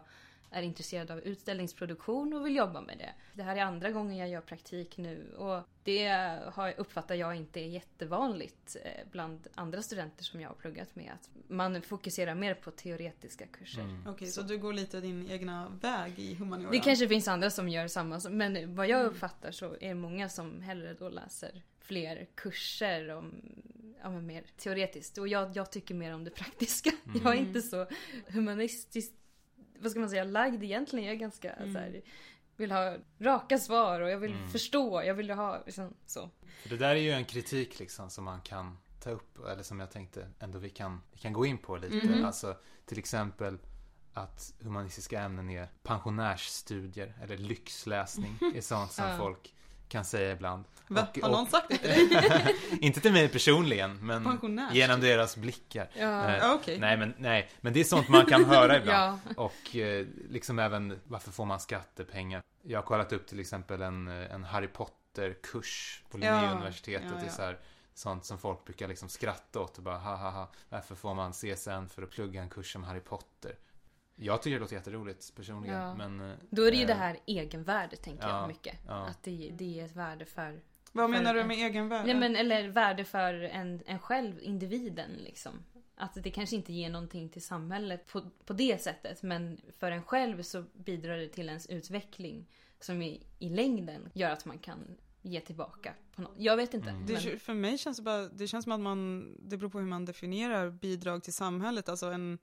är 0.51 0.61
intresserad 0.61 1.11
av 1.11 1.19
utställningsproduktion 1.19 2.33
och 2.33 2.45
vill 2.45 2.55
jobba 2.55 2.81
med 2.81 2.97
det. 2.97 3.13
Det 3.33 3.43
här 3.43 3.55
är 3.55 3.61
andra 3.61 3.91
gången 3.91 4.17
jag 4.17 4.29
gör 4.29 4.41
praktik 4.41 4.97
nu 4.97 5.33
och 5.37 5.63
det 5.83 6.07
har, 6.45 6.73
uppfattar 6.77 7.15
jag 7.15 7.35
inte 7.35 7.59
är 7.59 7.67
jättevanligt 7.67 8.77
eh, 8.83 8.91
bland 9.11 9.47
andra 9.55 9.81
studenter 9.81 10.23
som 10.23 10.41
jag 10.41 10.49
har 10.49 10.55
pluggat 10.55 10.95
med. 10.95 11.11
Att 11.13 11.29
man 11.47 11.81
fokuserar 11.81 12.35
mer 12.35 12.53
på 12.53 12.71
teoretiska 12.71 13.45
kurser. 13.47 13.81
Mm. 13.81 14.07
Okej, 14.07 14.27
så 14.27 14.41
du 14.41 14.57
går 14.57 14.73
lite 14.73 15.01
din 15.01 15.31
egna 15.31 15.69
väg 15.81 16.19
i 16.19 16.35
humaniora? 16.35 16.71
Det 16.71 16.79
kanske 16.79 17.07
finns 17.07 17.27
andra 17.27 17.49
som 17.49 17.69
gör 17.69 17.87
samma, 17.87 18.21
men 18.29 18.75
vad 18.75 18.87
jag 18.87 19.05
uppfattar 19.05 19.51
så 19.51 19.65
är 19.65 19.87
det 19.87 19.95
många 19.95 20.29
som 20.29 20.61
hellre 20.61 20.93
då 20.93 21.09
läser 21.09 21.63
fler 21.79 22.27
kurser 22.35 23.09
om 23.09 23.41
ja, 24.03 24.09
men 24.09 24.25
mer 24.25 24.43
teoretiskt. 24.57 25.17
Och 25.17 25.27
jag, 25.27 25.55
jag 25.55 25.71
tycker 25.71 25.95
mer 25.95 26.13
om 26.13 26.23
det 26.23 26.31
praktiska. 26.31 26.91
Mm. 27.05 27.21
Jag 27.23 27.33
är 27.35 27.39
inte 27.39 27.61
så 27.61 27.87
humanistiskt, 28.27 29.15
vad 29.79 29.91
ska 29.91 29.99
man 29.99 30.09
säga, 30.09 30.23
lagd 30.23 30.63
egentligen. 30.63 31.05
Jag 31.05 31.13
är 31.15 31.19
ganska 31.19 31.53
Mm. 31.53 31.73
så 31.73 31.79
här, 31.79 32.01
vill 32.57 32.71
ha 32.71 32.95
raka 33.19 33.57
svar 33.57 34.01
och 34.01 34.09
jag 34.09 34.17
vill 34.17 34.33
Mm. 34.33 34.49
förstå. 34.49 35.03
Jag 35.03 35.13
vill 35.13 35.29
ha 35.29 35.63
liksom, 35.65 35.93
så. 36.05 36.29
För 36.61 36.69
det 36.69 36.77
där 36.77 36.89
är 36.89 36.95
ju 36.99 37.11
en 37.11 37.25
kritik 37.25 37.79
liksom 37.79 38.09
som 38.09 38.23
man 38.23 38.41
kan 38.41 38.77
ta 39.03 39.09
upp, 39.09 39.39
eller 39.51 39.63
som 39.63 39.79
jag 39.79 39.91
tänkte 39.91 40.27
ändå 40.39 40.59
vi 40.59 40.69
kan, 40.69 41.01
vi 41.11 41.17
kan 41.19 41.33
gå 41.33 41.45
in 41.45 41.57
på 41.57 41.77
lite. 41.77 42.07
Mhm. 42.07 42.25
Alltså 42.25 42.57
till 42.85 42.99
exempel 42.99 43.57
att 44.13 44.53
humanistiska 44.59 45.21
ämnen 45.21 45.49
är 45.49 45.67
pensionärsstudier 45.83 47.13
eller 47.21 47.37
lyxläsning 47.37 48.37
är 48.55 48.61
sånt 48.61 48.91
som 48.91 49.05
Ja. 49.05 49.17
folk 49.17 49.55
kan 49.89 50.05
säga 50.05 50.31
ibland. 50.31 50.63
Va? 50.87 51.07
Och- 51.15 51.21
Har 51.21 51.29
någon 51.29 51.41
och- 51.43 51.49
sagt 51.49 51.69
det 51.69 51.77
till 51.77 51.89
dig? 52.09 52.55
Inte 52.81 52.99
till 53.01 53.13
mig 53.13 53.29
personligen, 53.29 53.97
men 54.05 54.39
genom 54.73 55.01
deras 55.01 55.37
blickar. 55.37 55.89
Ja. 55.97 56.35
Eh, 56.35 56.53
okej. 56.53 56.79
Nej, 56.79 56.97
men, 56.97 57.13
nej, 57.17 57.49
men 57.61 57.73
det 57.73 57.79
är 57.79 57.83
sånt 57.83 58.09
man 58.09 58.25
kan 58.25 58.45
höra 58.45 58.77
ibland. 58.81 59.19
ja. 59.27 59.33
Och 59.43 59.75
eh, 59.75 60.05
liksom 60.29 60.59
även 60.59 60.99
varför 61.07 61.31
får 61.31 61.45
man 61.45 61.59
skattepengar? 61.59 62.41
Jag 62.63 62.77
har 62.77 62.83
kollat 62.83 63.13
upp 63.13 63.27
till 63.27 63.39
exempel 63.39 63.81
en, 63.81 64.07
eh, 64.07 64.33
en 64.33 64.43
Harry 64.43 64.67
Potter-kurs 64.67 66.03
på 66.09 66.17
Linnéuniversitetet. 66.17 67.07
ja, 67.17 67.23
ja. 67.25 67.31
så 67.31 67.41
här, 67.41 67.59
sånt 67.93 68.25
som 68.25 68.37
folk 68.37 68.65
brukar 68.65 68.87
liksom 68.87 69.09
skratta 69.09 69.59
åt 69.59 69.77
och 69.77 69.83
bara 69.83 69.97
ha 69.97 70.15
ha 70.15 70.29
ha. 70.29 70.51
Varför 70.69 70.95
får 70.95 71.13
man 71.13 71.31
CSN 71.33 71.89
för 71.89 72.01
att 72.03 72.09
plugga 72.11 72.41
en 72.41 72.49
kurs 72.49 72.75
om 72.75 72.83
Harry 72.83 72.99
Potter? 72.99 73.55
Jag 74.21 74.41
tycker 74.41 74.55
det 74.55 74.59
låter 74.59 74.75
jätteroligt 74.75 75.35
personligen. 75.35 75.75
Ja. 75.75 75.95
Men, 75.95 76.31
eh, 76.31 76.37
Då 76.49 76.63
är 76.63 76.71
det 76.71 76.77
ju 76.77 76.83
eh, 76.83 76.87
det 76.87 76.93
här 76.93 77.19
egenvärde 77.25 77.95
tänker 77.95 78.27
ja, 78.27 78.39
jag 78.39 78.47
mycket. 78.47 78.77
ja. 78.87 79.07
Att 79.07 79.23
det, 79.23 79.51
det 79.57 79.79
är 79.79 79.85
ett 79.85 79.95
värde 79.95 80.25
för... 80.25 80.61
Vad 80.91 81.11
För 81.11 81.17
menar 81.17 81.33
du 81.33 81.43
med 81.43 81.57
egenvärde? 81.57 82.05
Nej 82.05 82.15
men 82.15 82.35
eller 82.35 82.67
värde 82.67 83.05
för 83.05 83.33
en, 83.33 83.81
en 83.85 83.99
själv, 83.99 84.39
individen 84.41 85.11
liksom. 85.11 85.51
Att 85.95 86.13
det 86.23 86.31
kanske 86.31 86.55
inte 86.55 86.73
ger 86.73 86.89
någonting 86.89 87.29
till 87.29 87.41
samhället 87.41 88.07
på, 88.07 88.21
på 88.45 88.53
det 88.53 88.81
sättet. 88.81 89.23
Men 89.23 89.61
för 89.79 89.91
en 89.91 90.03
själv 90.03 90.41
så 90.41 90.65
bidrar 90.73 91.17
det 91.17 91.27
till 91.27 91.47
ens 91.47 91.67
utveckling. 91.67 92.49
Som 92.79 93.01
i, 93.01 93.23
i 93.39 93.49
längden 93.49 94.09
gör 94.13 94.31
att 94.31 94.45
man 94.45 94.59
kan 94.59 94.79
ge 95.21 95.39
tillbaka. 95.41 95.93
På 96.15 96.21
något. 96.21 96.33
Jag 96.37 96.57
vet 96.57 96.73
inte. 96.73 96.89
Mm. 96.89 97.05
Det, 97.05 97.25
men, 97.25 97.39
För 97.39 97.53
mig 97.53 97.77
känns 97.77 97.97
det 97.97 98.03
bara, 98.03 98.27
det 98.27 98.47
känns 98.47 98.63
som 98.63 98.71
att 98.71 98.79
man, 98.79 99.27
det 99.39 99.57
beror 99.57 99.69
på 99.69 99.79
hur 99.79 99.85
man 99.85 100.05
definierar 100.05 100.69
bidrag 100.69 101.23
till 101.23 101.33
samhället. 101.33 101.89
Alltså 101.89 102.05
en, 102.05 102.39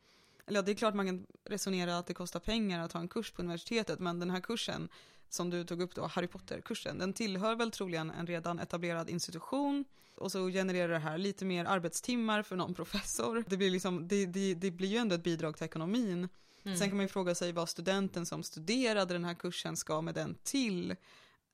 eller 0.47 0.59
ja, 0.59 0.63
det 0.63 0.73
är 0.73 0.75
klart 0.75 0.95
man 0.95 1.07
kan 1.07 1.27
resonera 1.45 1.99
att 1.99 2.07
det 2.07 2.15
kostar 2.15 2.41
pengar 2.41 2.85
att 2.85 2.93
ha 2.93 3.01
en 3.01 3.09
kurs 3.09 3.31
på 3.33 3.43
universitetet, 3.43 3.99
men 4.01 4.21
den 4.21 4.31
här 4.31 4.41
kursen 4.41 4.89
som 5.29 5.51
du 5.51 5.65
tog 5.65 5.81
upp 5.83 5.95
då, 5.95 6.07
Harry 6.07 6.27
Potter-kursen, 6.27 6.99
den 6.99 7.13
tillhör 7.13 7.55
väl 7.55 7.71
troligen 7.71 8.11
en 8.11 8.27
redan 8.27 8.59
etablerad 8.59 9.11
institution 9.11 9.85
och 10.15 10.33
så 10.33 10.49
genererar 10.49 10.93
det 10.93 10.99
här 10.99 11.19
lite 11.19 11.45
mer 11.45 11.65
arbetstimmar 11.65 12.43
för 12.43 12.57
någon 12.57 12.75
professor. 12.81 13.45
Det 13.47 13.57
blir, 13.57 13.71
liksom, 13.71 14.09
det, 14.09 14.27
det, 14.27 14.55
det 14.55 14.71
blir 14.71 14.89
ju 14.89 14.97
ändå 14.97 15.15
ett 15.15 15.23
bidrag 15.25 15.57
till 15.57 15.65
ekonomin. 15.65 16.29
mm. 16.63 16.77
Sen 16.79 16.89
kan 16.89 16.97
man 16.97 17.05
ju 17.05 17.09
fråga 17.09 17.35
sig 17.35 17.53
vad 17.53 17.69
studenten 17.69 18.27
som 18.27 18.43
studerade 18.43 19.15
den 19.15 19.25
här 19.25 19.35
kursen 19.35 19.77
ska 19.77 20.01
med 20.01 20.15
den 20.15 20.37
till. 20.43 20.91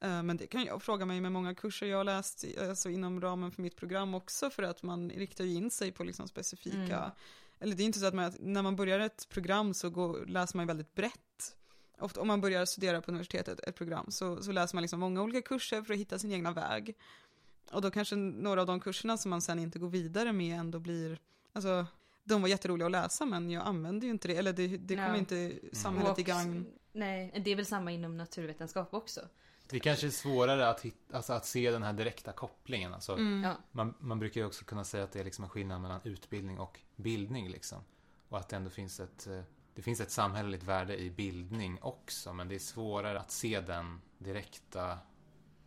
Eh, 0.01 0.23
Men 0.23 0.37
det 0.37 0.47
kan 0.47 0.65
jag 0.65 0.83
fråga 0.83 1.07
mig 1.07 1.21
med 1.21 1.33
många 1.33 1.55
kurser 1.55 1.87
jag 1.87 1.97
har 1.97 2.05
läst 2.05 2.45
alltså 2.69 2.91
inom 2.91 3.21
ramen 3.21 3.51
för 3.53 3.63
mitt 3.63 3.77
program 3.77 4.15
också 4.15 4.51
för 4.51 4.63
att 4.63 4.83
man 4.83 5.11
riktar 5.11 5.45
in 5.45 5.71
sig 5.71 5.93
på 5.93 6.05
liksom 6.05 6.29
specifika, 6.29 6.99
Mm. 6.99 7.11
Eller 7.63 7.75
det 7.77 7.83
är 7.83 7.85
inte 7.85 7.99
så 7.99 8.07
att 8.07 8.15
man, 8.15 8.33
när 8.41 8.63
man 8.63 8.77
börjar 8.77 9.01
ett 9.01 9.29
program 9.29 9.75
så 9.75 9.91
går, 9.91 10.27
läser 10.27 10.57
man 10.57 10.67
väldigt 10.67 10.95
brett. 10.95 11.57
Ofta 11.99 12.21
om 12.21 12.27
man 12.29 12.41
börjar 12.41 12.65
studera 12.65 13.03
på 13.03 13.11
universitetet 13.11 13.61
ett 13.61 13.75
program 13.77 14.07
så, 14.11 14.43
så 14.43 14.53
läser 14.53 14.77
man 14.77 14.83
liksom 14.83 15.01
många 15.01 15.23
olika 15.23 15.43
kurser 15.49 15.83
för 15.83 15.95
att 15.95 16.01
hitta 16.01 16.19
sin 16.19 16.33
egna 16.33 16.53
väg. 16.53 16.97
Och 17.73 17.83
då 17.83 17.91
kanske 17.91 18.17
några 18.17 18.61
av 18.61 18.67
de 18.67 18.81
kurserna 18.81 19.19
som 19.19 19.31
man 19.31 19.43
sen 19.43 19.59
inte 19.59 19.79
går 19.79 19.89
vidare 19.89 20.33
med 20.33 20.59
ändå 20.59 20.79
blir, 20.79 21.19
alltså 21.53 21.87
de 22.25 22.43
var 22.43 22.49
jätteroliga 22.49 22.87
att 22.87 22.93
läsa 22.93 23.25
men 23.27 23.51
jag 23.51 23.67
använde 23.67 24.07
ju 24.07 24.13
inte 24.13 24.29
det, 24.29 24.37
eller 24.37 24.53
det, 24.53 24.67
det 24.67 24.95
kom 24.95 25.05
Ja. 25.05 25.17
inte 25.17 25.53
samhället 25.73 26.15
till 26.17 26.25
gagn. 26.25 26.67
Nej, 26.93 27.43
det 27.45 27.51
är 27.51 27.57
väl 27.57 27.67
samma 27.67 27.93
inom 27.93 28.17
naturvetenskap 28.17 28.95
också. 28.95 29.21
Det 29.69 29.81
kanske 29.81 30.07
är 30.07 30.11
svårare 30.11 30.69
att, 30.69 30.81
hitta, 30.81 31.17
alltså 31.17 31.33
att 31.33 31.47
se 31.47 31.71
den 31.71 31.83
här 31.83 31.93
direkta 31.93 32.33
kopplingen. 32.33 32.95
Alltså, 32.95 33.13
Mm. 33.13 33.43
Ja. 33.45 33.57
man, 33.73 33.95
man 33.99 34.19
brukar 34.19 34.41
ju 34.41 34.47
också 34.47 34.65
kunna 34.65 34.85
säga 34.85 35.05
att 35.05 35.13
det 35.13 35.21
är 35.21 35.25
liksom 35.25 35.45
en 35.45 35.51
skillnad 35.51 35.81
mellan 35.81 36.01
utbildning 36.05 36.59
och 36.59 36.81
bildning. 36.97 37.49
Liksom. 37.51 37.79
Och 38.29 38.39
att 38.39 38.49
det 38.49 38.57
ändå 38.57 38.71
finns 38.71 39.01
ett, 39.01 39.27
eh, 39.27 39.41
det 39.75 39.83
finns 39.83 40.01
ett 40.01 40.11
samhälleligt 40.11 40.65
värde 40.65 40.99
i 41.01 41.11
bildning 41.11 41.79
också. 41.83 42.33
Men 42.33 42.49
det 42.49 42.55
är 42.55 42.59
svårare 42.59 43.21
att 43.21 43.31
se 43.31 43.61
den 43.61 44.01
direkta 44.19 44.99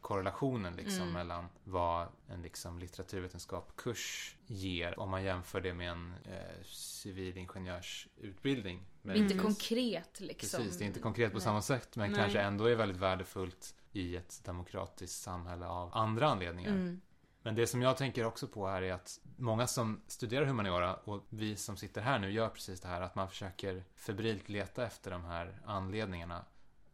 korrelationen 0.02 0.76
liksom, 0.76 1.02
Mm. 1.02 1.14
mellan 1.14 1.46
vad 1.64 2.08
en 2.28 2.42
liksom, 2.42 2.80
litteraturvetenskapskurs 2.80 4.36
ger 4.48 5.00
om 5.00 5.10
man 5.10 5.24
jämför 5.24 5.62
det 5.62 5.74
med 5.74 5.92
en 5.92 6.14
eh, 6.26 6.64
civilingenjörsutbildning. 6.66 8.86
Men 9.02 9.16
Inte 9.16 9.38
konkret 9.38 10.20
liksom. 10.20 10.60
Precis, 10.64 10.78
det 10.78 10.84
är 10.84 10.88
inte 10.88 11.00
konkret 11.00 11.32
på 11.32 11.38
Nej. 11.38 11.44
samma 11.44 11.62
sätt 11.62 11.96
men 11.96 12.12
Nej. 12.12 12.20
kanske 12.20 12.42
ändå 12.42 12.66
är 12.66 12.76
väldigt 12.76 12.98
värdefullt 12.98 13.76
i 13.96 14.16
ett 14.16 14.42
demokratiskt 14.44 15.24
samhälle 15.24 15.68
av 15.68 15.90
andra 15.94 16.28
anledningar. 16.28 16.72
Mm. 16.72 17.02
Men 17.42 17.56
det 17.56 17.68
som 17.68 17.82
jag 17.82 17.98
tänker 17.98 18.26
också 18.26 18.48
på 18.48 18.68
här 18.68 18.82
är 18.82 18.94
att 18.94 19.20
många 19.38 19.68
som 19.68 20.02
studerar 20.08 20.46
humaniora 20.46 20.94
och 20.94 21.26
vi 21.30 21.56
som 21.56 21.78
sitter 21.78 22.02
här 22.02 22.20
nu 22.20 22.32
gör 22.32 22.50
precis 22.50 22.82
det 22.82 22.88
här 22.88 23.02
att 23.02 23.16
man 23.16 23.30
försöker 23.30 23.84
febrilt 23.96 24.50
leta 24.50 24.86
efter 24.86 25.12
de 25.12 25.26
här 25.26 25.62
anledningarna. 25.66 26.46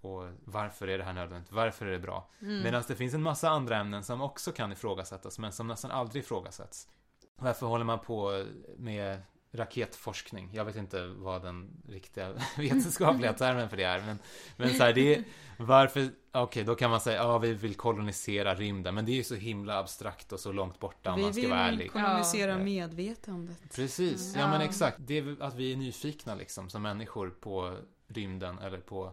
Och 0.01 0.23
varför 0.43 0.87
är 0.87 0.97
det 0.97 1.03
här 1.03 1.13
nödvändigt? 1.13 1.51
Varför 1.51 1.85
är 1.85 1.91
det 1.91 1.99
bra? 1.99 2.29
Mm. 2.41 2.63
Medan 2.63 2.83
det 2.87 2.95
finns 2.95 3.13
en 3.13 3.21
massa 3.21 3.49
andra 3.49 3.77
ämnen 3.77 4.03
som 4.03 4.21
också 4.21 4.51
kan 4.51 4.71
ifrågasättas 4.71 5.39
men 5.39 5.51
som 5.51 5.67
nästan 5.67 5.91
aldrig 5.91 6.23
ifrågasätts. 6.23 6.87
Varför 7.35 7.65
håller 7.65 7.85
man 7.85 7.99
på 7.99 8.45
med 8.77 9.21
raketforskning? 9.53 10.49
Jag 10.53 10.65
vet 10.65 10.75
inte 10.75 11.05
vad 11.07 11.41
den 11.41 11.69
riktiga 11.89 12.33
vetenskapliga 12.57 13.33
termen 13.33 13.69
för 13.69 13.77
det 13.77 13.83
är. 13.83 14.01
Men, 14.05 14.19
men 14.57 14.69
så 14.73 14.83
här, 14.83 14.93
det 14.93 15.15
är, 15.15 15.23
varför, 15.57 16.09
okej 16.31 16.63
då 16.63 16.75
kan 16.75 16.91
man 16.91 17.01
säga, 17.01 17.17
ja 17.17 17.37
vi 17.37 17.53
vill 17.53 17.75
kolonisera 17.75 18.55
rymden. 18.55 18.95
Men 18.95 19.05
det 19.05 19.11
är 19.11 19.15
ju 19.15 19.23
så 19.23 19.35
himla 19.35 19.79
abstrakt 19.79 20.31
och 20.31 20.39
så 20.39 20.51
långt 20.51 20.79
borta 20.79 21.09
om 21.11 21.15
Vi 21.17 21.23
man 21.23 21.33
ska 21.33 21.41
vill 21.41 21.49
vara 21.49 21.59
ärlig. 21.59 21.91
kolonisera 21.91 22.51
Ja. 22.51 22.57
medvetandet. 22.57 23.57
Precis, 23.75 24.33
ja 24.35 24.41
Ja. 24.41 24.47
men 24.47 24.61
exakt. 24.61 24.97
Det 24.99 25.17
är 25.17 25.35
att 25.39 25.55
vi 25.55 25.71
är 25.71 25.77
nyfikna 25.77 26.35
liksom 26.35 26.69
som 26.69 26.81
människor 26.81 27.29
på 27.29 27.77
rymden 28.07 28.59
eller 28.59 28.77
på 28.77 29.11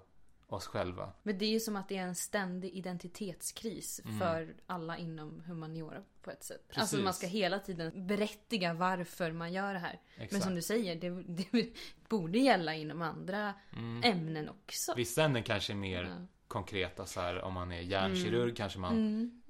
oss 0.49 0.67
själva. 0.67 1.13
Men 1.23 1.39
det 1.39 1.45
är 1.45 1.51
ju 1.51 1.61
som 1.61 1.77
att 1.77 1.89
det 1.89 1.97
är 1.97 2.03
en 2.03 2.15
ständig 2.15 2.71
identitetskris 2.75 4.01
Mm. 4.05 4.19
för 4.19 4.55
alla 4.67 4.99
inom 4.99 5.43
humaniora 5.47 6.03
på 6.23 6.31
ett 6.31 6.45
sätt. 6.45 6.69
Precis. 6.69 6.81
Alltså 6.81 6.97
man 6.97 7.15
ska 7.15 7.27
hela 7.27 7.59
tiden 7.59 8.07
berättiga 8.07 8.75
varför 8.75 9.33
man 9.33 9.53
gör 9.53 9.73
det 9.73 9.79
här. 9.81 10.01
Exakt. 10.15 10.33
Men 10.33 10.41
som 10.43 10.55
du 10.55 10.63
säger, 10.63 10.97
det, 10.97 11.23
det 11.23 11.69
borde 12.09 12.39
gälla 12.39 12.75
inom 12.75 13.03
andra 13.03 13.55
mm. 13.77 14.03
ämnen 14.05 14.49
också. 14.49 14.95
Vissa 14.97 15.25
ämnen 15.25 15.43
kanske 15.43 15.73
är 15.73 15.77
mer 15.77 16.03
Ja. 16.05 16.27
konkreta 16.49 17.07
så 17.07 17.21
här 17.21 17.41
om 17.43 17.55
man 17.55 17.73
är 17.73 17.81
hjärnkirurg 17.81 18.57
kanske 18.57 18.79
man 18.79 18.93
Mm. 18.93 19.43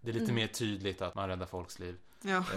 Det 0.00 0.10
är 0.10 0.12
lite 0.12 0.24
Mm. 0.24 0.34
mer 0.36 0.46
tydligt 0.46 1.02
att 1.02 1.14
man 1.14 1.28
räddar 1.28 1.46
folks 1.46 1.78
liv. 1.78 1.96
Ja. 2.22 2.44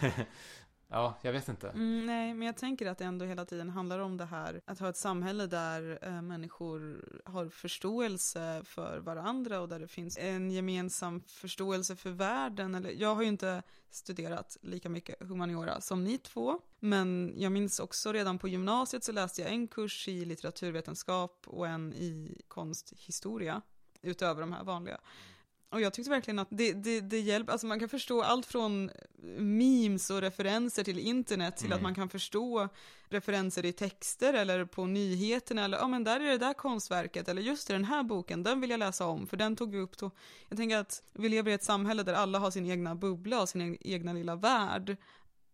Ja, 0.88 1.18
jag 1.22 1.32
vet 1.32 1.48
inte. 1.48 1.68
Mm, 1.68 2.06
nej, 2.06 2.34
men 2.34 2.46
jag 2.46 2.56
tänker 2.56 2.86
att 2.86 2.98
det 2.98 3.04
ändå 3.04 3.24
hela 3.24 3.44
tiden 3.44 3.70
handlar 3.70 3.98
om 3.98 4.16
det 4.16 4.24
här 4.24 4.60
att 4.64 4.78
ha 4.78 4.88
ett 4.88 4.96
samhälle 4.96 5.46
där 5.46 5.98
eh, 6.02 6.22
människor 6.22 7.04
har 7.24 7.48
förståelse 7.48 8.62
för 8.64 8.98
varandra 8.98 9.60
och 9.60 9.68
där 9.68 9.80
det 9.80 9.88
finns 9.88 10.18
en 10.18 10.50
gemensam 10.50 11.20
förståelse 11.20 11.96
för 11.96 12.10
världen. 12.10 12.74
Eller, 12.74 12.90
jag 12.90 13.14
har 13.14 13.22
ju 13.22 13.28
inte 13.28 13.62
studerat 13.90 14.56
lika 14.62 14.88
mycket 14.88 15.22
humaniora 15.22 15.80
som 15.80 16.04
ni 16.04 16.18
två, 16.18 16.60
men 16.80 17.34
jag 17.36 17.52
minns 17.52 17.80
också 17.80 18.12
redan 18.12 18.38
på 18.38 18.48
gymnasiet 18.48 19.04
så 19.04 19.12
läste 19.12 19.42
jag 19.42 19.50
en 19.50 19.68
kurs 19.68 20.08
i 20.08 20.24
litteraturvetenskap 20.24 21.44
och 21.46 21.66
en 21.66 21.94
i 21.94 22.40
konsthistoria, 22.48 23.62
utöver 24.02 24.40
de 24.40 24.52
här 24.52 24.64
vanliga. 24.64 25.00
Och 25.70 25.80
jag 25.80 25.92
tyckte 25.92 26.10
verkligen 26.10 26.38
att 26.38 26.48
det, 26.50 26.72
det, 26.72 27.00
det 27.00 27.20
hjälper, 27.20 27.52
alltså 27.52 27.66
man 27.66 27.80
kan 27.80 27.88
förstå 27.88 28.22
allt 28.22 28.46
från 28.46 28.90
memes 29.38 30.10
och 30.10 30.20
referenser 30.20 30.84
till 30.84 30.98
internet 30.98 31.56
till 31.56 31.66
Mm. 31.66 31.76
att 31.76 31.82
man 31.82 31.94
kan 31.94 32.08
förstå 32.08 32.68
referenser 33.08 33.64
i 33.64 33.72
texter 33.72 34.34
eller 34.34 34.64
på 34.64 34.84
nyheterna 34.86 35.64
eller 35.64 35.78
ja 35.78 35.88
men 35.88 36.04
där 36.04 36.20
är 36.20 36.30
det 36.30 36.38
där 36.38 36.52
konstverket 36.52 37.28
eller 37.28 37.42
just 37.42 37.68
den 37.68 37.84
här 37.84 38.02
boken, 38.02 38.42
den 38.42 38.60
vill 38.60 38.70
jag 38.70 38.78
läsa 38.78 39.06
om 39.06 39.26
för 39.26 39.36
den 39.36 39.56
tog 39.56 39.72
vi 39.72 39.78
upp 39.78 39.98
då. 39.98 40.10
Jag 40.48 40.58
tänker 40.58 40.76
att 40.76 41.02
vi 41.12 41.28
lever 41.28 41.50
i 41.50 41.54
ett 41.54 41.64
samhälle 41.64 42.02
där 42.02 42.14
alla 42.14 42.38
har 42.38 42.50
sin 42.50 42.70
egna 42.70 42.94
bubbla 42.94 43.42
och 43.42 43.48
sin 43.48 43.76
egna 43.80 44.12
lilla 44.12 44.36
värld 44.36 44.96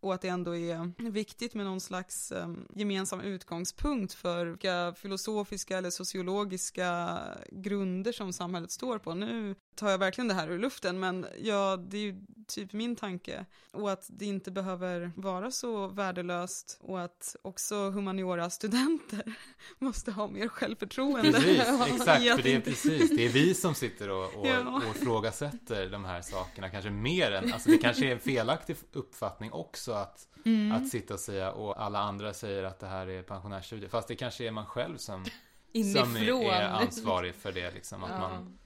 och 0.03 0.15
att 0.15 0.21
det 0.21 0.29
ändå 0.29 0.57
är 0.57 1.11
viktigt 1.11 1.55
med 1.55 1.67
någon 1.67 1.81
slags 1.81 2.33
um, 2.33 2.69
gemensam 2.75 3.21
utgångspunkt 3.21 4.13
för 4.13 4.47
vilka 4.47 4.95
filosofiska 4.97 5.79
eller 5.79 5.91
sociologiska 5.91 7.19
grunder 7.51 8.13
som 8.13 8.33
samhället 8.33 8.71
står 8.71 8.99
på. 8.99 9.15
Nu 9.15 9.55
tar 9.75 9.91
jag 9.91 9.99
verkligen 9.99 10.29
det 10.29 10.35
här 10.35 10.51
ur 10.51 10.59
luften, 10.59 11.01
men 11.01 11.27
ja, 11.43 11.77
det 11.77 11.97
är 11.97 12.03
ju 12.03 12.17
typ 12.55 12.73
min 12.73 12.97
tanke. 12.97 13.47
Och 13.73 13.91
att 13.93 14.07
det 14.13 14.25
inte 14.27 14.51
behöver 14.51 15.13
vara 15.17 15.51
så 15.51 15.87
värdelöst 15.87 16.79
och 16.83 17.01
att 17.01 17.37
också 17.43 17.91
humaniora-studenter 17.91 19.35
måste 19.79 20.13
ha 20.13 20.27
mer 20.29 20.49
självförtroende. 20.49 21.33
Precis, 21.33 21.59
exakt. 21.87 22.23
För 22.37 22.43
det 22.43 22.55
är 22.55 22.61
precis, 22.61 23.11
det 23.11 23.25
är 23.27 23.29
vi 23.29 23.55
som 23.55 23.75
sitter 23.75 24.09
och, 24.11 24.35
och, 24.35 24.47
Ja. 24.47 24.77
och 24.77 24.97
ifrågasätter 24.97 25.89
de 25.91 26.05
här 26.05 26.21
sakerna 26.23 26.69
kanske 26.71 26.91
mer 26.91 27.33
än, 27.33 27.53
alltså 27.53 27.71
det 27.71 27.79
kanske 27.79 28.07
är 28.07 28.13
en 28.13 28.21
felaktig 28.21 28.77
uppfattning 28.93 29.53
också 29.53 29.93
att, 29.93 30.29
Mm. 30.45 30.73
att 30.73 30.89
sitta 30.89 31.15
och 31.15 31.21
säga 31.21 31.53
och 31.53 31.83
alla 31.83 31.99
andra 31.99 32.35
säger 32.35 32.63
att 32.65 32.79
det 32.79 32.87
här 32.87 33.07
är 33.07 33.23
pensionärsstudier. 33.23 33.89
Fast 33.89 34.09
det 34.09 34.15
kanske 34.17 34.45
är 34.47 34.51
man 34.51 34.67
själv 34.67 34.97
som, 34.97 35.25
som 35.25 35.33
Inifrån. 35.73 36.43
är, 36.43 36.51
är 36.51 36.69
ansvarig 36.69 37.35
för 37.35 37.53
det 37.53 37.71
liksom. 37.71 38.05
Att 38.05 38.11
Ja. 38.11 38.19
man, 38.19 38.59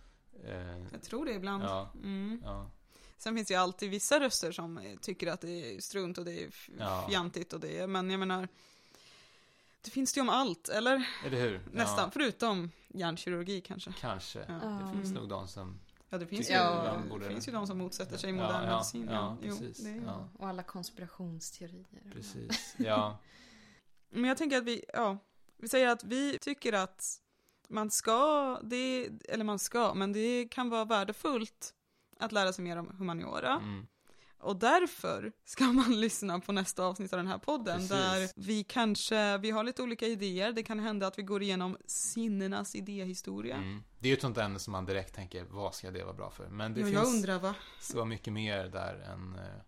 Jag 0.93 1.03
tror 1.03 1.25
det 1.27 1.33
ibland. 1.33 1.65
ja, 1.65 1.91
Mm. 2.03 2.41
ja, 2.45 2.71
Sen 3.19 3.35
finns 3.37 3.49
det 3.49 3.55
ju 3.55 3.61
alltid 3.61 3.91
vissa 3.91 4.21
röster 4.21 4.53
som 4.53 4.79
eh, 4.79 4.97
tycker 4.99 5.27
att 5.27 5.41
det 5.41 5.75
är 5.77 5.81
strunt 5.81 6.19
och 6.19 6.25
det 6.25 6.43
är 6.45 6.51
Ja. 6.79 7.07
fjantigt 7.11 7.53
och 7.53 7.61
det 7.61 7.79
är, 7.79 7.87
men 7.87 8.11
jag 8.11 8.19
menar, 8.21 8.49
det 9.83 9.91
finns 9.91 10.13
det 10.13 10.19
ju 10.19 10.23
om 10.23 10.29
allt, 10.29 10.69
eller? 10.69 11.09
eller 11.27 11.41
hur? 11.41 11.61
Nästan, 11.73 12.05
Ja, 12.05 12.11
förutom 12.13 12.71
hjärnkirurgi 12.89 13.61
kanske. 13.61 13.93
kanske. 14.01 14.39
Ja. 14.39 14.55
Det 14.55 14.61
Ja. 14.81 14.93
finns 14.93 15.13
nog 15.13 15.29
de 15.29 15.49
som 15.49 15.79
Ja, 16.09 16.19
det 16.19 16.27
finns, 16.27 16.51
ju, 16.51 16.55
jag 16.55 17.03
det 17.03 17.09
borde- 17.11 17.29
finns 17.29 17.49
ju 17.49 17.53
de 17.53 17.67
som 17.67 17.79
motsätter 17.79 18.17
sig 18.17 18.31
Ja, 18.31 18.37
modern 18.37 18.65
ja, 18.65 18.71
medicin. 18.77 19.09
ja, 19.11 19.37
Jo, 19.43 19.55
är- 19.57 20.03
Ja. 20.07 20.29
Och 20.39 20.49
alla 20.49 20.63
konspirationsteorier. 20.63 22.11
Precis, 22.13 22.75
ja. 22.79 23.19
Men 24.11 24.25
jag 24.25 24.37
tänker 24.39 24.59
att 24.59 24.65
vi, 24.65 24.85
ja, 24.93 25.19
vi 25.57 25.69
säger 25.69 25.89
att 25.89 26.05
vi 26.05 26.39
tycker 26.39 26.73
att 26.73 27.21
man 27.69 27.91
ska, 27.91 28.61
det, 28.63 29.09
eller 29.29 29.45
man 29.45 29.59
ska, 29.59 29.95
men 29.95 30.13
det 30.13 30.49
kan 30.51 30.71
vara 30.71 30.85
värdefullt 30.85 31.75
att 32.21 32.33
lära 32.33 32.53
sig 32.53 32.65
mer 32.65 32.77
om 32.77 32.91
humaniora. 32.99 33.53
Mm. 33.53 33.87
Och 34.39 34.57
därför 34.57 35.33
ska 35.45 35.65
man 35.73 36.01
lyssna 36.01 36.41
på 36.41 36.53
nästa 36.53 36.85
avsnitt 36.85 37.13
av 37.13 37.17
den 37.17 37.27
här 37.27 37.39
podden 37.39 37.75
Precis. 37.77 37.89
där 37.91 38.29
vi 38.37 38.65
kanske, 38.65 39.39
vi 39.39 39.51
har 39.51 39.65
lite 39.65 39.83
olika 39.83 40.07
idéer, 40.07 40.53
det 40.53 40.63
kan 40.63 40.79
hända 40.81 41.07
att 41.07 41.19
vi 41.19 41.23
går 41.23 41.43
igenom 41.43 41.77
sinnenas 41.87 42.75
idéhistoria. 42.75 43.57
Mm. 43.57 43.83
Det 43.99 44.09
är 44.09 44.11
ju 44.11 44.15
ett 44.17 44.21
sånt 44.23 44.39
ämne 44.39 44.59
som 44.59 44.73
man 44.73 44.85
direkt 44.87 45.15
tänker, 45.15 45.45
vad 45.45 45.75
ska 45.75 45.91
det 45.91 46.05
vara 46.05 46.15
bra 46.15 46.31
för? 46.31 46.49
Men 46.49 46.75
det 46.75 46.81
Ja, 46.81 46.87
finns 46.87 46.95
jag 46.99 47.07
undrar 47.07 47.39
va? 47.39 47.55
så 47.81 48.05
mycket 48.05 48.33
mer 48.33 48.65
där 48.65 48.95
än 48.95 49.35
eh, 49.35 49.61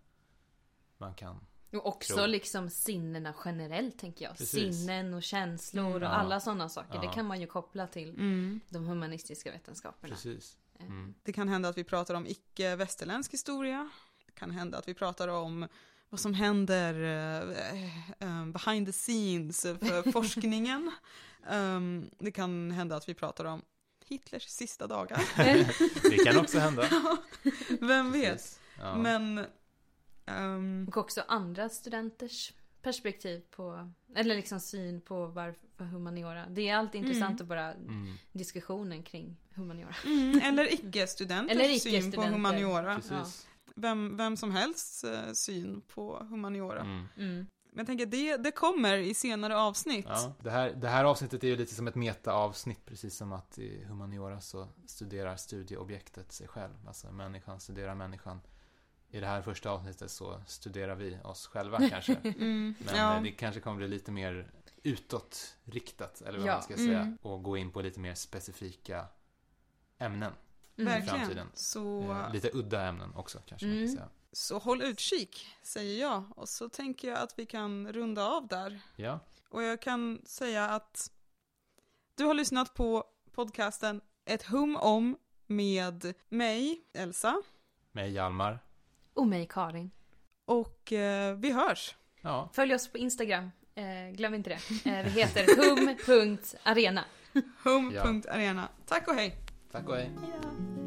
man 0.98 1.14
kan. 1.14 1.46
Och 1.72 1.86
också 1.86 2.14
Tror. 2.14 2.26
liksom 2.26 2.70
sinnena 2.70 3.34
generellt 3.44 3.98
tänker 3.98 4.24
jag. 4.24 4.36
Precis. 4.38 4.76
Sinnen 4.78 5.14
och 5.14 5.22
känslor 5.22 5.86
Mm. 5.96 6.02
och 6.02 6.18
alla 6.18 6.40
sådana 6.40 6.68
saker. 6.68 6.98
Det 7.00 7.04
Ja. 7.06 7.12
kan 7.12 7.26
man 7.26 7.40
ju 7.40 7.46
koppla 7.46 7.86
till 7.86 8.08
Mm. 8.10 8.60
de 8.68 8.86
humanistiska 8.86 9.50
vetenskaperna. 9.52 10.14
Precis. 10.14 10.56
Eh, 10.78 10.86
Mm. 10.86 11.14
Det 11.22 11.32
kan 11.32 11.48
hända 11.48 11.68
att 11.68 11.78
vi 11.78 11.84
pratar 11.84 12.14
om 12.14 12.26
icke-västerländsk 12.26 13.32
historia. 13.32 13.90
Det 14.26 14.32
kan 14.32 14.50
hända 14.50 14.78
att 14.78 14.88
vi 14.88 14.94
pratar 14.94 15.28
om 15.28 15.68
vad 16.08 16.20
som 16.20 16.34
händer 16.34 16.94
eh, 16.94 17.84
eh, 18.28 18.46
behind 18.46 18.86
the 18.86 18.92
scenes 18.92 19.62
för 19.62 20.12
forskningen. 20.12 20.90
Um, 21.50 22.10
det 22.18 22.30
kan 22.30 22.70
hända 22.70 22.96
att 22.96 23.08
vi 23.08 23.14
pratar 23.14 23.44
om 23.44 23.62
Hitlers 24.06 24.48
sista 24.48 24.86
dagar. 24.86 25.22
Det 26.10 26.24
kan 26.24 26.36
också 26.36 26.58
hända. 26.58 26.88
Vem 27.80 28.12
vet? 28.12 28.60
Ja. 28.78 28.96
Men 28.96 29.44
ehm, 30.26 30.86
Och 30.88 30.96
också 30.96 31.24
andra 31.28 31.68
studenters 31.68 32.52
perspektiv 32.88 33.42
på, 33.50 33.90
eller 34.14 34.34
liksom 34.36 34.60
syn 34.60 35.00
på 35.00 35.26
varför 35.26 35.84
humaniora. 35.84 36.46
Det 36.50 36.68
är 36.68 36.76
alltid 36.76 37.00
intressant 37.00 37.40
Mm. 37.40 37.42
att 37.42 37.48
bara 37.48 37.72
Mm. 37.72 38.14
diskussionen 38.32 39.02
kring 39.02 39.36
humaniora. 39.54 39.94
mm, 40.06 40.40
eller 40.42 40.72
icke-studenters 40.74 41.56
Eller 41.56 41.78
syn 41.78 42.12
på 42.12 42.22
humaniora. 42.22 42.94
Precis. 42.94 43.46
Vem, 43.74 44.16
vem 44.16 44.36
som 44.36 44.50
helst 44.50 45.04
eh, 45.04 45.32
syn 45.32 45.80
på 45.94 46.26
humaniora. 46.30 46.80
Mm. 46.80 47.04
Mm. 47.16 47.46
Men 47.72 47.78
jag 47.78 47.86
tänker, 47.86 48.06
det, 48.06 48.36
det 48.36 48.50
kommer 48.50 48.98
i 48.98 49.14
senare 49.14 49.56
avsnitt. 49.56 50.06
Ja, 50.08 50.32
det, 50.42 50.50
här, 50.50 50.70
det 50.70 50.88
här 50.88 51.04
avsnittet 51.04 51.44
är 51.44 51.48
ju 51.48 51.56
lite 51.56 51.74
som 51.74 51.86
ett 51.88 51.94
meta-avsnitt, 51.94 52.84
precis 52.86 53.16
som 53.16 53.32
att 53.32 53.58
i 53.58 53.84
humaniora 53.84 54.40
så 54.40 54.68
studerar 54.86 55.36
studieobjektet 55.36 56.32
sig 56.32 56.48
själv. 56.48 56.74
Alltså 56.86 57.12
människan 57.12 57.60
studerar 57.60 57.94
människan. 57.94 58.40
I 59.10 59.20
det 59.20 59.26
här 59.26 59.42
första 59.42 59.70
avsnittet 59.70 60.10
så 60.10 60.40
studerar 60.46 60.94
vi 60.94 61.18
oss 61.24 61.46
själva 61.46 61.78
kanske. 61.90 62.14
Mm, 62.14 62.74
Men 62.78 62.96
ja. 62.96 63.16
eh, 63.16 63.22
det 63.22 63.30
kanske 63.30 63.60
kommer 63.60 63.76
bli 63.76 63.88
lite 63.88 64.12
mer 64.12 64.50
utåtriktat, 64.82 66.20
eller 66.20 66.38
vad 66.38 66.48
Ja. 66.48 66.52
man 66.54 66.62
ska 66.62 66.74
säga. 66.76 67.00
Mm. 67.00 67.18
Och 67.22 67.42
gå 67.42 67.56
in 67.56 67.70
på 67.72 67.82
lite 67.82 68.00
mer 68.00 68.14
specifika 68.14 69.06
ämnen. 69.98 70.32
Mm. 70.76 70.92
Verkligen. 70.92 71.18
framtiden. 71.18 71.46
Så, 71.54 72.12
Eh, 72.12 72.32
lite 72.32 72.50
udda 72.52 72.82
ämnen 72.86 73.14
också 73.14 73.38
kanske 73.46 73.66
man 73.66 73.76
Mm. 73.76 73.86
kan 73.88 73.96
säga. 73.96 74.08
så 74.32 74.58
håll 74.58 74.82
utkik, 74.82 75.46
säger 75.62 76.00
jag. 76.00 76.24
Och 76.36 76.48
så 76.48 76.68
tänker 76.68 77.08
jag 77.08 77.18
att 77.18 77.38
vi 77.38 77.46
kan 77.46 77.92
runda 77.92 78.26
av 78.28 78.46
där. 78.48 78.80
Ja, 78.96 79.20
Och 79.48 79.62
jag 79.62 79.82
kan 79.82 80.22
säga 80.24 80.64
att 80.64 81.10
du 82.14 82.24
har 82.24 82.34
lyssnat 82.34 82.74
på 82.74 83.04
podcasten 83.32 84.00
Ett 84.24 84.42
hum 84.42 84.76
om 84.76 85.16
med 85.46 86.14
mig, 86.28 86.80
Elsa. 86.92 87.42
med 87.92 88.10
Hjalmar. 88.12 88.58
Och 89.18 89.26
mig 89.26 89.46
Karin. 89.50 89.90
Och 90.46 90.92
eh, 90.92 91.36
vi 91.36 91.52
hörs. 91.52 91.96
Ja, 92.22 92.50
Följ 92.52 92.74
oss 92.74 92.88
på 92.92 92.98
Instagram. 92.98 93.50
Eh, 93.74 94.16
glöm 94.16 94.34
inte 94.34 94.50
det. 94.50 94.90
Eh, 94.90 95.04
vi 95.04 95.10
heter 95.10 95.46
hum.arena. 95.56 97.04
Hum.arena. 97.62 98.68
Tack 98.86 99.08
och 99.08 99.14
hej. 99.14 99.36
tack 99.72 99.88
och 99.88 99.96
hej. 99.96 100.10
Hejdå. 100.20 100.77